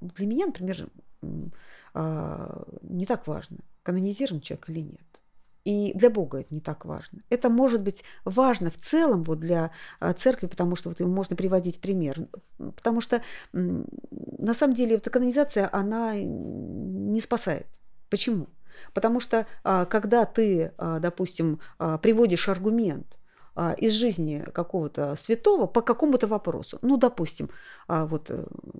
для 0.00 0.26
меня, 0.26 0.46
например, 0.46 0.88
не 1.94 3.06
так 3.06 3.26
важно, 3.26 3.56
канонизирован 3.82 4.40
человек 4.40 4.68
или 4.68 4.80
нет. 4.80 5.07
И 5.68 5.92
для 5.94 6.08
Бога 6.08 6.40
это 6.40 6.54
не 6.54 6.60
так 6.60 6.86
важно. 6.86 7.20
Это 7.28 7.50
может 7.50 7.82
быть 7.82 8.02
важно 8.24 8.70
в 8.70 8.78
целом 8.78 9.22
вот 9.22 9.38
для 9.38 9.70
а, 10.00 10.14
церкви, 10.14 10.46
потому 10.46 10.76
что 10.76 10.88
вот 10.88 10.98
можно 11.00 11.36
приводить 11.36 11.78
пример. 11.78 12.26
Потому 12.56 13.02
что 13.02 13.22
на 13.52 14.54
самом 14.54 14.74
деле 14.74 14.94
вот 14.94 15.04
канонизация, 15.04 15.68
она 15.70 16.14
не 16.14 17.20
спасает. 17.20 17.66
Почему? 18.08 18.48
Потому 18.94 19.20
что 19.20 19.46
а, 19.62 19.84
когда 19.84 20.24
ты, 20.24 20.72
а, 20.78 21.00
допустим, 21.00 21.60
приводишь 22.00 22.48
аргумент, 22.48 23.17
из 23.78 23.92
жизни 23.92 24.44
какого-то 24.52 25.16
святого 25.16 25.66
по 25.66 25.80
какому-то 25.80 26.26
вопросу. 26.26 26.78
Ну, 26.82 26.96
допустим, 26.96 27.50
а, 27.88 28.06
вот 28.06 28.30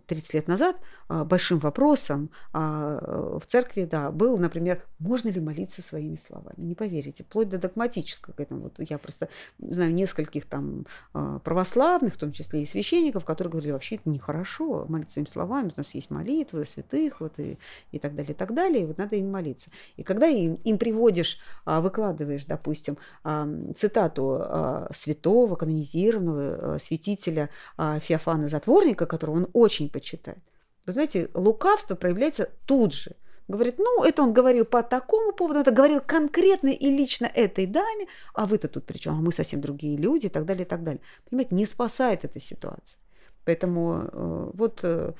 30 0.06 0.34
э, 0.34 0.36
лет 0.36 0.48
назад 0.48 0.76
а, 1.08 1.24
большим 1.24 1.58
вопросом 1.58 2.30
в 2.52 3.40
церкви, 3.46 3.88
да, 3.90 4.10
был, 4.10 4.36
например, 4.38 4.84
можно 4.98 5.28
ли 5.28 5.40
молиться 5.40 5.82
своими 5.82 6.16
словами. 6.16 6.54
Не 6.58 6.74
поверите, 6.74 7.24
вплоть 7.24 7.48
до 7.48 7.58
догматического 7.58 8.34
к 8.34 8.40
этому. 8.40 8.62
Вот 8.62 8.74
я 8.78 8.98
просто 8.98 9.28
знаю 9.58 9.94
нескольких 9.94 10.46
там 10.46 10.84
православных, 11.12 12.14
в 12.14 12.18
том 12.18 12.32
числе 12.32 12.62
и 12.62 12.66
священников, 12.66 13.24
которые 13.24 13.50
говорили, 13.52 13.72
вообще 13.72 13.96
это 13.96 14.08
нехорошо 14.10 14.86
молиться 14.88 15.14
своими 15.14 15.28
словами, 15.28 15.72
у 15.74 15.78
нас 15.78 15.94
есть 15.94 16.10
молитвы 16.10 16.64
святых, 16.64 17.20
вот 17.20 17.38
и, 17.38 17.58
и 17.92 17.98
так 17.98 18.14
далее, 18.14 18.32
и 18.32 18.36
так 18.36 18.54
далее, 18.54 18.82
и 18.82 18.86
вот 18.86 18.98
надо 18.98 19.16
им 19.16 19.30
молиться. 19.30 19.70
И 19.96 20.02
когда 20.02 20.26
им, 20.26 20.54
им 20.54 20.78
приводишь, 20.78 21.38
выкладываешь, 21.64 22.44
допустим, 22.44 22.98
цитату 23.74 24.67
святого, 24.92 25.56
канонизированного 25.56 26.76
э, 26.76 26.78
святителя 26.78 27.50
а, 27.76 27.98
Феофана 27.98 28.48
Затворника, 28.48 29.06
которого 29.06 29.36
он 29.36 29.48
очень 29.52 29.88
почитает. 29.90 30.38
Вы 30.86 30.92
знаете, 30.92 31.28
лукавство 31.34 31.94
проявляется 31.96 32.48
тут 32.66 32.94
же. 32.94 33.16
Говорит, 33.48 33.78
ну, 33.78 34.04
это 34.04 34.22
он 34.22 34.34
говорил 34.34 34.66
по 34.66 34.82
такому 34.82 35.32
поводу, 35.32 35.60
это 35.60 35.70
говорил 35.70 36.00
конкретно 36.00 36.68
и 36.68 36.90
лично 36.90 37.26
этой 37.26 37.66
даме, 37.66 38.06
а 38.34 38.44
вы-то 38.44 38.68
тут 38.68 38.84
при 38.84 38.98
чем? 38.98 39.14
А 39.14 39.20
мы 39.20 39.32
совсем 39.32 39.60
другие 39.60 39.96
люди 39.96 40.26
и 40.26 40.28
так 40.28 40.44
далее, 40.44 40.64
и 40.64 40.68
так 40.68 40.82
далее. 40.82 41.00
Понимаете, 41.28 41.54
не 41.54 41.66
спасает 41.66 42.24
эта 42.24 42.40
ситуация. 42.40 42.98
Поэтому 43.46 44.10
э, 44.12 44.50
вот 44.52 44.80
э, 44.82 45.14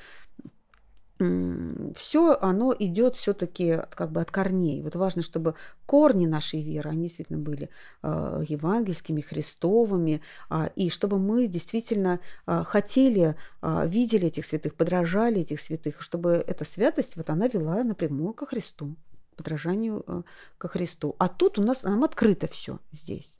все 1.18 2.38
оно 2.40 2.74
идет 2.78 3.16
все-таки 3.16 3.82
как 3.90 4.12
бы 4.12 4.20
от 4.20 4.30
корней. 4.30 4.82
Вот 4.82 4.94
важно, 4.94 5.22
чтобы 5.22 5.54
корни 5.84 6.26
нашей 6.26 6.62
веры, 6.62 6.90
они 6.90 7.04
действительно 7.04 7.40
были 7.40 7.70
э, 8.02 8.44
евангельскими, 8.46 9.20
христовыми, 9.20 10.22
э, 10.50 10.68
и 10.76 10.90
чтобы 10.90 11.18
мы 11.18 11.48
действительно 11.48 12.20
э, 12.46 12.62
хотели, 12.64 13.34
э, 13.62 13.88
видели 13.88 14.28
этих 14.28 14.46
святых, 14.46 14.74
подражали 14.74 15.40
этих 15.40 15.60
святых, 15.60 16.00
чтобы 16.02 16.44
эта 16.46 16.64
святость, 16.64 17.16
вот 17.16 17.30
она 17.30 17.48
вела 17.48 17.82
напрямую 17.82 18.32
ко 18.32 18.46
Христу, 18.46 18.94
подражанию 19.36 20.04
э, 20.06 20.22
ко 20.56 20.68
Христу. 20.68 21.16
А 21.18 21.28
тут 21.28 21.58
у 21.58 21.62
нас 21.62 21.82
нам 21.82 22.04
открыто 22.04 22.46
все 22.46 22.78
здесь. 22.92 23.38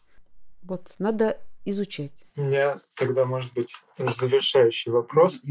Вот 0.62 0.94
надо 0.98 1.38
изучать. 1.64 2.24
У 2.34 2.42
меня 2.42 2.80
тогда, 2.94 3.24
может 3.24 3.52
быть, 3.54 3.72
завершающий 3.98 4.90
вопрос. 4.90 5.42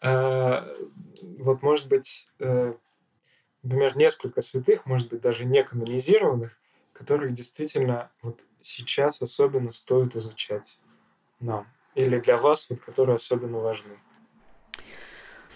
А, 0.00 0.66
вот, 1.38 1.62
может 1.62 1.88
быть, 1.88 2.28
э, 2.38 2.74
например, 3.62 3.96
несколько 3.96 4.40
святых, 4.40 4.86
может 4.86 5.08
быть, 5.08 5.20
даже 5.20 5.44
не 5.44 5.62
канонизированных, 5.62 6.56
которых 6.92 7.32
действительно 7.32 8.10
вот 8.22 8.40
сейчас 8.62 9.22
особенно 9.22 9.72
стоит 9.72 10.16
изучать 10.16 10.78
нам. 11.40 11.66
Или 11.94 12.18
для 12.20 12.36
вас, 12.36 12.66
вот, 12.70 12.80
которые 12.80 13.16
особенно 13.16 13.58
важны. 13.58 13.98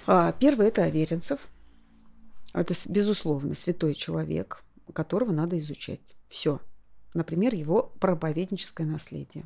А, 0.06 0.32
первый– 0.32 0.66
это 0.68 0.84
Аверинцев. 0.84 1.40
Это, 2.52 2.74
безусловно, 2.88 3.54
святой 3.54 3.94
человек, 3.94 4.62
которого 4.92 5.32
надо 5.32 5.58
изучать. 5.58 6.16
Все. 6.28 6.60
Например, 7.12 7.54
его 7.54 7.92
проповедническое 8.00 8.86
наследие. 8.86 9.44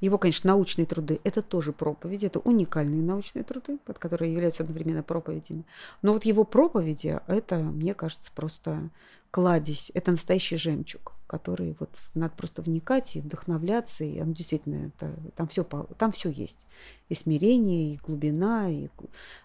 Его, 0.00 0.18
конечно, 0.18 0.48
научные 0.48 0.86
труды– 0.86 1.20
это 1.24 1.42
тоже 1.42 1.72
проповеди, 1.72 2.26
это 2.26 2.38
уникальные 2.40 3.02
научные 3.02 3.44
труды, 3.44 3.78
под 3.84 3.98
которые 3.98 4.32
являются 4.32 4.62
одновременно 4.62 5.02
проповедями. 5.02 5.64
Но 6.02 6.12
вот 6.12 6.24
его 6.24 6.44
проповеди– 6.44 7.20
это, 7.26 7.56
мне 7.56 7.94
кажется, 7.94 8.30
просто 8.34 8.90
кладезь, 9.32 9.90
это 9.94 10.10
настоящий 10.10 10.56
жемчуг, 10.56 11.14
который 11.26 11.74
вот 11.80 11.90
надо 12.14 12.34
просто 12.36 12.60
вникать 12.60 13.16
и 13.16 13.20
вдохновляться, 13.20 14.04
и 14.04 14.20
он 14.20 14.34
действительно, 14.34 14.88
это, 14.88 15.14
там, 15.34 15.48
все, 15.48 15.64
там 15.64 16.12
все 16.12 16.28
есть. 16.28 16.66
И 17.08 17.14
смирение, 17.14 17.94
и 17.94 17.96
глубина, 17.96 18.70
и, 18.70 18.88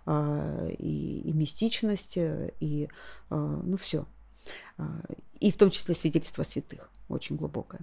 а, 0.05 0.67
и, 0.77 1.21
и 1.21 1.31
мистичность, 1.31 2.17
и 2.17 2.89
а, 3.29 3.61
ну 3.63 3.77
все. 3.77 4.05
И 5.39 5.51
в 5.51 5.57
том 5.57 5.69
числе 5.69 5.93
свидетельство 5.95 6.43
святых, 6.43 6.89
очень 7.09 7.35
глубокое. 7.35 7.81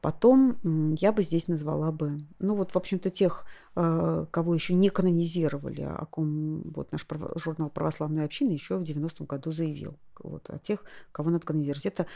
Потом 0.00 0.56
я 0.92 1.12
бы 1.12 1.22
здесь 1.22 1.48
назвала 1.48 1.92
бы, 1.92 2.18
ну 2.38 2.54
вот, 2.56 2.72
в 2.72 2.76
общем-то, 2.76 3.10
тех, 3.10 3.46
кого 3.74 4.54
еще 4.54 4.74
не 4.74 4.90
канонизировали, 4.90 5.82
о 5.82 6.06
ком 6.06 6.62
вот 6.74 6.92
наш 6.92 7.06
журнал 7.36 7.70
«Православная 7.70 8.24
община» 8.24 8.50
еще 8.50 8.76
в 8.76 8.82
90-м 8.82 9.26
году 9.26 9.52
заявил. 9.52 9.96
Вот, 10.18 10.50
о 10.50 10.58
тех, 10.58 10.84
кого 11.12 11.30
надо 11.30 11.46
канонизировать. 11.46 11.86
Это 11.86 12.06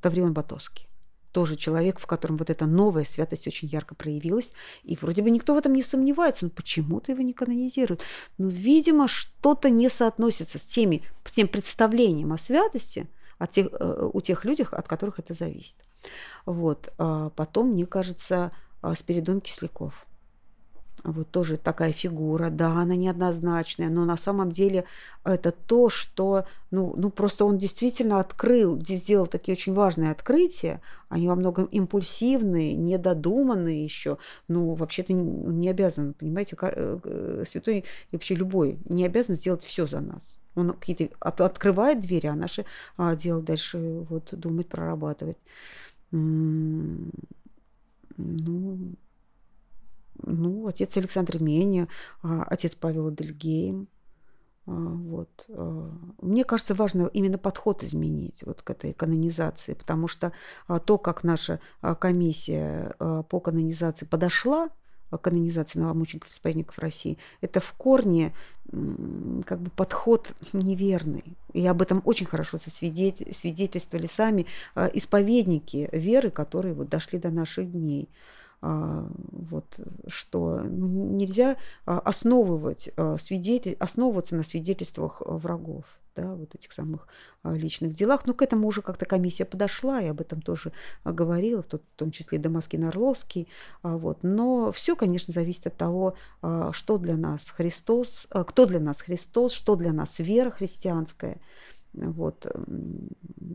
Таврион 0.00 0.32
Батовский 0.32 0.88
тоже 1.36 1.56
человек, 1.56 1.98
в 1.98 2.06
котором 2.06 2.38
вот 2.38 2.48
эта 2.48 2.64
новая 2.64 3.04
святость 3.04 3.46
очень 3.46 3.68
ярко 3.68 3.94
проявилась. 3.94 4.54
И 4.84 4.96
вроде 4.96 5.20
бы 5.20 5.28
никто 5.28 5.54
в 5.54 5.58
этом 5.58 5.74
не 5.74 5.82
сомневается, 5.82 6.46
но 6.46 6.50
почему-то 6.50 7.12
его 7.12 7.20
не 7.20 7.34
канонизируют. 7.34 8.00
Но, 8.38 8.48
видимо, 8.48 9.06
что-то 9.06 9.68
не 9.68 9.90
соотносится 9.90 10.58
с, 10.58 10.62
теми, 10.62 11.02
с 11.24 11.32
тем 11.32 11.48
представлением 11.48 12.32
о 12.32 12.38
святости 12.38 13.06
от 13.36 13.50
тех, 13.50 13.66
э, 13.70 14.10
у 14.14 14.18
тех 14.22 14.46
людей, 14.46 14.64
от 14.70 14.88
которых 14.88 15.18
это 15.18 15.34
зависит. 15.34 15.76
Вот. 16.46 16.90
А 16.96 17.28
потом, 17.28 17.72
мне 17.72 17.84
кажется, 17.84 18.50
а, 18.80 18.94
Спиридон 18.94 19.42
Кисляков– 19.42 20.06
вот 21.12 21.30
тоже 21.30 21.56
такая 21.56 21.92
фигура, 21.92 22.50
да, 22.50 22.80
она 22.80 22.96
неоднозначная, 22.96 23.88
но 23.88 24.04
на 24.04 24.16
самом 24.16 24.50
деле 24.50 24.84
это 25.24 25.52
то, 25.52 25.88
что, 25.88 26.46
ну, 26.70 26.94
ну 26.96 27.10
просто 27.10 27.44
он 27.44 27.58
действительно 27.58 28.18
открыл, 28.18 28.80
сделал 28.84 29.28
такие 29.28 29.54
очень 29.54 29.72
важные 29.72 30.10
открытия, 30.10 30.80
они 31.08 31.28
во 31.28 31.36
многом 31.36 31.66
импульсивные, 31.66 32.74
недодуманные 32.74 33.84
еще, 33.84 34.18
ну, 34.48 34.74
вообще-то 34.74 35.12
не, 35.12 35.68
обязан, 35.68 36.14
понимаете, 36.14 36.56
э, 36.60 36.98
э, 37.04 37.44
святой 37.46 37.78
и 37.78 37.84
вообще 38.16 38.34
любой 38.34 38.78
не 38.88 39.06
обязан 39.06 39.36
сделать 39.36 39.62
все 39.64 39.86
за 39.86 40.00
нас. 40.00 40.38
Он 40.56 40.72
какие-то 40.72 41.14
от, 41.20 41.40
открывает 41.40 42.00
двери, 42.00 42.26
а 42.26 42.34
наше 42.34 42.64
а, 42.96 43.14
дело 43.14 43.42
дальше 43.42 43.78
вот 44.08 44.30
думать, 44.32 44.68
прорабатывать. 44.68 45.36
Ну, 46.10 47.10
ну, 50.22 50.66
отец 50.66 50.96
Александр 50.96 51.42
Меня, 51.42 51.88
а, 52.22 52.44
отец 52.44 52.74
Павел 52.74 53.08
Адельгейм. 53.08 53.88
А, 54.66 54.70
вот. 54.70 55.46
А, 55.48 55.90
мне 56.20 56.44
кажется, 56.44 56.74
важно 56.74 57.10
именно 57.12 57.38
подход 57.38 57.82
изменить 57.82 58.42
вот 58.44 58.62
к 58.62 58.70
этой 58.70 58.92
канонизации, 58.92 59.74
потому 59.74 60.08
что 60.08 60.32
то, 60.84 60.98
как 60.98 61.24
наша 61.24 61.60
комиссия 61.98 62.94
по 62.98 63.40
канонизации 63.40 64.06
подошла 64.06 64.70
канонизации 65.22 65.78
новомучеников 65.78 66.30
и 66.30 66.32
исповедников 66.32 66.80
России, 66.80 67.16
это 67.40 67.60
в 67.60 67.72
корне 67.74 68.34
как 68.72 69.60
бы 69.60 69.70
подход 69.70 70.34
неверный. 70.52 71.36
И 71.52 71.64
об 71.64 71.80
этом 71.80 72.02
очень 72.04 72.26
хорошо 72.26 72.58
свидетельствовали 72.58 74.06
сами 74.08 74.46
исповедники 74.92 75.88
веры, 75.92 76.30
которые 76.30 76.74
вот 76.74 76.88
дошли 76.88 77.20
до 77.20 77.30
наших 77.30 77.70
дней. 77.70 78.08
А, 78.68 79.08
вот, 79.30 79.78
что 80.08 80.60
нельзя 80.62 81.56
а, 81.84 82.00
основывать 82.00 82.90
а, 82.96 83.16
свидетель, 83.16 83.76
основываться 83.78 84.34
на 84.34 84.42
свидетельствах 84.42 85.22
врагов, 85.24 85.84
да, 86.16 86.34
вот 86.34 86.52
этих 86.56 86.72
самых 86.72 87.06
личных 87.44 87.94
делах. 87.94 88.26
Но 88.26 88.34
к 88.34 88.42
этому 88.42 88.66
уже 88.66 88.82
как-то 88.82 89.06
комиссия 89.06 89.44
подошла, 89.44 90.02
и 90.02 90.08
об 90.08 90.20
этом 90.20 90.42
тоже 90.42 90.72
говорила, 91.04 91.62
в, 91.62 91.66
том 91.96 92.10
числе 92.10 92.40
Дамаскин 92.40 92.84
Орловский. 92.84 93.46
Вот. 93.84 94.24
Но 94.24 94.72
все, 94.72 94.96
конечно, 94.96 95.32
зависит 95.32 95.68
от 95.68 95.76
того, 95.76 96.14
что 96.72 96.98
для 96.98 97.16
нас 97.16 97.50
Христос, 97.50 98.26
кто 98.30 98.66
для 98.66 98.80
нас 98.80 99.02
Христос, 99.02 99.52
что 99.52 99.76
для 99.76 99.92
нас 99.92 100.18
вера 100.18 100.50
христианская. 100.50 101.38
Вот. 101.92 102.46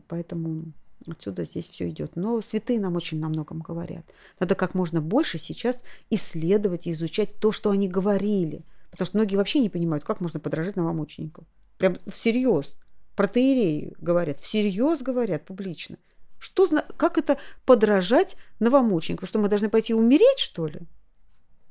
Поэтому 0.06 0.72
Отсюда 1.08 1.44
здесь 1.44 1.68
все 1.68 1.88
идет. 1.88 2.16
Но 2.16 2.40
святые 2.40 2.78
нам 2.78 2.96
очень 2.96 3.18
на 3.18 3.28
многом 3.28 3.60
говорят. 3.60 4.04
Надо 4.38 4.54
как 4.54 4.74
можно 4.74 5.00
больше 5.00 5.38
сейчас 5.38 5.82
исследовать 6.10 6.86
и 6.86 6.92
изучать 6.92 7.34
то, 7.38 7.52
что 7.52 7.70
они 7.70 7.88
говорили. 7.88 8.64
Потому 8.90 9.06
что 9.06 9.16
многие 9.18 9.36
вообще 9.36 9.60
не 9.60 9.70
понимают, 9.70 10.04
как 10.04 10.20
можно 10.20 10.38
подражать 10.38 10.76
новомученикам. 10.76 11.46
Прям 11.78 11.98
всерьез. 12.06 12.76
Протеереи 13.16 13.94
говорят, 13.98 14.40
всерьез 14.40 15.02
говорят 15.02 15.44
публично. 15.44 15.96
Что, 16.38 16.68
как 16.96 17.18
это 17.18 17.38
подражать 17.64 18.36
новомученикам? 18.58 19.28
Что 19.28 19.38
мы 19.38 19.48
должны 19.48 19.68
пойти 19.68 19.94
умереть, 19.94 20.38
что 20.38 20.66
ли? 20.66 20.80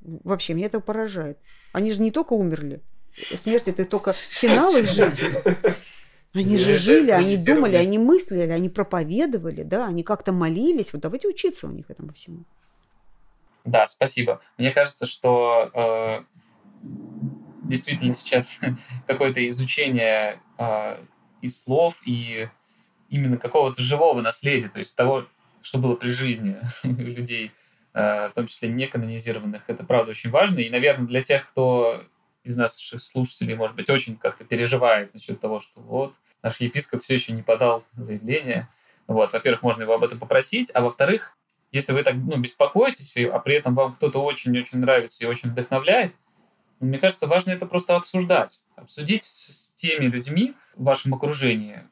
Вообще, 0.02 0.54
меня 0.54 0.68
это 0.68 0.80
поражает. 0.80 1.38
Они 1.74 1.92
же 1.92 2.02
не 2.02 2.12
только 2.12 2.34
умерли. 2.34 2.82
Смерть 3.36 3.68
это 3.68 3.86
только 3.86 4.14
финал 4.14 4.76
их 4.76 4.90
жизни. 4.90 5.34
Они 6.34 6.58
же 6.58 6.78
жили, 6.78 7.12
они 7.12 7.38
думали, 7.38 7.76
они 7.76 7.98
мыслили, 7.98 8.50
они 8.50 8.70
проповедовали, 8.70 9.64
да, 9.64 9.88
они 9.88 10.04
как-то 10.04 10.32
молились. 10.32 10.94
Вот 10.94 11.02
давайте 11.02 11.28
учиться 11.28 11.68
у 11.68 11.72
них 11.72 11.90
этому 11.90 12.14
всему. 12.14 12.46
Да, 13.66 13.86
спасибо. 13.88 14.42
Мне 14.58 14.72
кажется, 14.72 15.06
что 15.06 15.70
э, 15.74 16.24
действительно 17.64 18.14
сейчас 18.14 18.60
какое-то 19.08 19.48
изучение 19.50 20.40
э, 20.58 21.04
и 21.42 21.50
слов, 21.50 22.02
и 22.06 22.50
именно 23.10 23.38
какого-то 23.38 23.82
живого 23.82 24.22
наследия, 24.22 24.70
то 24.70 24.80
есть 24.80 24.96
того, 24.96 25.28
что 25.62 25.80
было 25.80 25.96
при 25.96 26.12
жизни 26.12 26.58
людей, 26.84 27.52
э, 27.94 28.30
в 28.30 28.34
том 28.34 28.48
числе 28.48 28.70
не 28.70 28.88
канонизированных, 28.88 29.64
это 29.68 29.84
правда 29.84 30.12
очень 30.12 30.30
важно. 30.30 30.60
И, 30.60 30.70
наверное, 30.70 31.08
для 31.08 31.22
тех, 31.22 31.50
кто 31.52 32.04
из 32.44 32.58
наших 32.58 33.02
слушателей, 33.02 33.56
может 33.56 33.76
быть, 33.76 33.90
очень 33.90 34.18
как-то 34.18 34.44
переживает 34.44 35.14
насчет 35.14 35.40
того, 35.40 35.60
что 35.60 35.80
вот 35.82 36.16
наш 36.42 36.60
епископ 36.60 37.04
все 37.04 37.16
еще 37.16 37.34
не 37.34 37.44
подал 37.44 37.84
заявление. 37.96 38.68
Вот, 39.08 39.34
во-первых, 39.34 39.62
можно 39.62 39.84
его 39.84 39.94
об 39.94 40.04
этом 40.04 40.20
попросить, 40.20 40.72
а 40.74 40.82
во-вторых, 40.82 41.38
если 41.72 41.94
вы 41.94 42.04
так 42.04 42.16
ну, 42.16 42.38
беспокоитесь, 42.38 43.16
а 43.18 43.40
при 43.40 43.56
этом 43.56 43.76
вам 43.76 43.94
кто-то 43.94 44.22
очень-очень 44.22 44.80
нравится 44.80 45.24
и 45.24 45.28
очень 45.28 45.52
вдохновляет, 45.52 46.14
ну, 46.80 46.88
мне 46.88 46.98
кажется, 46.98 47.28
важно 47.28 47.52
это 47.52 47.66
просто 47.66 47.96
обсуждать. 47.96 48.60
Обсудить 48.76 49.24
с 49.24 49.70
теми 49.76 50.06
людьми 50.06 50.56
в 50.76 50.84
вашем 50.84 51.14
окружении, 51.14 51.84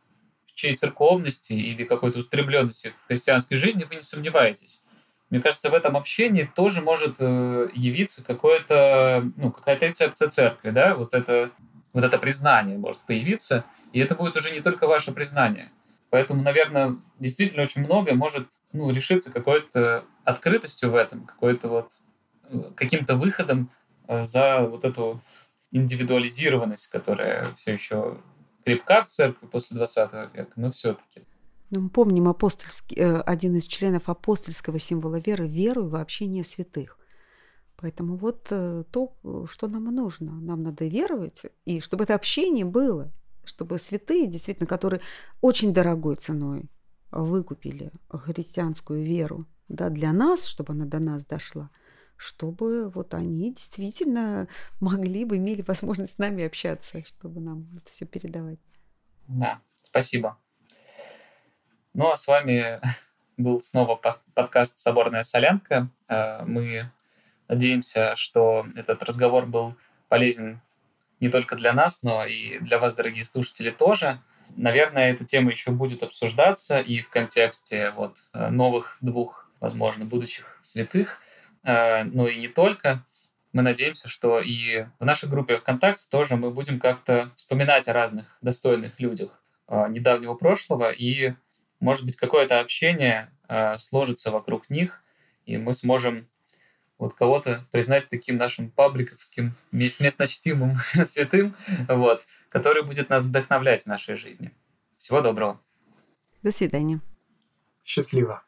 в 0.45 0.55
чьей 0.55 0.75
церковности 0.75 1.53
или 1.53 1.83
какой-то 1.83 2.19
устремленности 2.19 2.93
в 3.03 3.07
христианской 3.07 3.57
жизни 3.57 3.85
вы 3.88 3.97
не 3.97 4.01
сомневаетесь. 4.01 4.81
Мне 5.29 5.41
кажется, 5.41 5.69
в 5.69 5.73
этом 5.73 5.95
общении 5.95 6.49
тоже 6.55 6.81
может 6.81 7.17
э, 7.19 7.69
явиться 7.73 8.23
какое-то, 8.23 9.31
ну, 9.35 9.51
какая-то 9.51 9.87
рецепция 9.87 10.29
церкви, 10.29 10.71
да, 10.71 10.95
вот 10.95 11.13
это, 11.13 11.51
вот 11.93 12.03
это 12.03 12.17
признание 12.17 12.77
может 12.77 13.01
появиться, 13.01 13.63
и 13.93 13.99
это 13.99 14.15
будет 14.15 14.35
уже 14.35 14.51
не 14.51 14.61
только 14.61 14.87
ваше 14.87 15.11
признание. 15.11 15.71
Поэтому, 16.09 16.41
наверное, 16.41 16.95
действительно 17.19 17.61
очень 17.61 17.83
многое 17.83 18.15
может 18.15 18.47
ну, 18.73 18.91
решиться 18.91 19.31
какой-то 19.31 20.03
открытостью 20.23 20.91
в 20.91 20.95
этом, 20.95 21.25
какой-то 21.25 21.67
вот 21.67 21.91
э, 22.49 22.71
каким-то 22.75 23.15
выходом 23.15 23.69
э, 24.07 24.23
за 24.23 24.61
вот 24.61 24.83
эту 24.83 25.21
индивидуализированность, 25.71 26.87
которая 26.87 27.53
все 27.53 27.73
еще 27.73 28.17
крепка 28.65 29.01
в 29.03 29.07
церкви 29.07 29.45
после 29.45 29.77
20 29.77 30.13
века, 30.33 30.51
но 30.55 30.71
все-таки. 30.71 31.23
Ну, 31.71 31.82
мы 31.82 31.89
помним 31.89 32.27
апостольский, 32.27 32.97
э, 32.97 33.21
один 33.21 33.55
из 33.55 33.65
членов 33.65 34.10
апостольского 34.10 34.79
символа 34.79 35.17
веры– 35.17 35.47
веру 35.47 35.88
в 35.88 35.95
общение 35.95 36.43
святых. 36.43 36.97
Поэтому 37.75 38.15
вот 38.17 38.47
э, 38.49 38.84
то, 38.91 39.15
что 39.49 39.67
нам 39.67 39.86
нужно. 39.86 40.32
Нам 40.32 40.63
надо 40.63 40.86
веровать, 40.86 41.43
и 41.65 41.79
чтобы 41.79 42.03
это 42.03 42.15
общение 42.15 42.65
было, 42.65 43.12
чтобы 43.45 43.79
святые, 43.79 44.27
действительно, 44.27 44.67
которые 44.67 45.01
очень 45.41 45.73
дорогой 45.73 46.15
ценой 46.15 46.69
выкупили 47.12 47.91
христианскую 48.10 49.03
веру 49.03 49.45
да, 49.67 49.89
для 49.89 50.12
нас, 50.12 50.45
чтобы 50.45 50.73
она 50.73 50.86
до 50.86 50.99
нас 50.99 51.23
дошла, 51.23 51.69
чтобы 52.17 52.89
вот 52.89 53.13
они 53.13 53.53
действительно 53.53 54.47
могли 54.79 55.23
бы, 55.23 55.38
имели 55.38 55.62
возможность 55.62 56.15
с 56.15 56.17
нами 56.17 56.43
общаться, 56.43 57.03
чтобы 57.05 57.39
нам 57.39 57.67
это 57.77 57.91
все 57.91 58.05
передавать. 58.05 58.60
Да, 59.27 59.62
спасибо. 59.84 60.38
Ну 61.93 62.12
а 62.12 62.17
с 62.17 62.28
вами 62.28 62.80
был 63.38 63.62
снова 63.62 63.99
подкаст 64.36 64.78
«Соборная 64.78 65.23
солянка». 65.23 65.89
Э, 66.08 66.43
мы 66.45 66.91
надеемся, 67.47 68.15
что 68.15 68.67
этот 68.75 69.02
разговор 69.02 69.47
был 69.47 69.75
полезен 70.08 70.62
не 71.19 71.30
только 71.30 71.56
для 71.56 71.73
нас, 71.73 72.04
но 72.04 72.25
и 72.25 72.60
для 72.60 72.78
вас, 72.78 72.93
дорогие 72.93 73.23
слушатели, 73.23 73.71
тоже. 73.71 74.21
Наверное, 74.56 75.12
эта 75.12 75.25
тема 75.25 75.49
еще 75.49 75.71
будет 75.71 76.04
обсуждаться 76.04 76.80
и 76.80 77.02
в 77.02 77.10
контексте 77.10 77.89
вот 77.89 78.17
э, 78.34 78.49
новых 78.49 78.97
двух, 79.02 79.49
возможно, 79.60 80.06
будущих 80.06 80.60
святых, 80.62 81.19
э, 81.63 82.04
но 82.04 82.28
и 82.28 82.38
не 82.38 82.49
только. 82.49 83.04
Мы 83.52 83.63
надеемся, 83.63 84.08
что 84.10 84.39
и 84.39 84.86
в 84.99 85.06
нашей 85.06 85.28
группе 85.28 85.58
ВКонтакте 85.58 86.06
тоже 86.08 86.36
мы 86.36 86.52
будем 86.52 86.80
как-то 86.80 87.32
вспоминать 87.36 87.88
о 87.88 87.93
разных 87.93 88.38
достойных 88.41 88.99
людях 88.99 89.41
недавнего 89.67 90.36
прошлого 90.36 90.91
и 90.91 91.34
может 91.79 92.05
быть, 92.05 92.15
какое-то 92.15 92.59
общение 92.59 93.31
э, 93.47 93.77
сложится 93.77 94.31
вокруг 94.31 94.69
них, 94.69 95.01
и 95.45 95.57
мы 95.57 95.73
сможем 95.73 96.27
вот 96.97 97.13
кого-то 97.13 97.65
признать 97.71 98.09
таким 98.09 98.35
нашим 98.35 98.69
пабликовским, 98.69 99.55
местно 99.71 100.27
чтимым 100.27 100.77
святым, 101.03 101.55
вот, 101.87 102.25
который 102.49 102.83
будет 102.83 103.09
нас 103.09 103.25
вдохновлять 103.25 103.83
в 103.83 103.87
нашей 103.87 104.15
жизни. 104.15 104.51
Всего 104.97 105.21
доброго. 105.21 105.59
До 106.43 106.51
свидания. 106.51 106.99
Счастливо. 107.83 108.43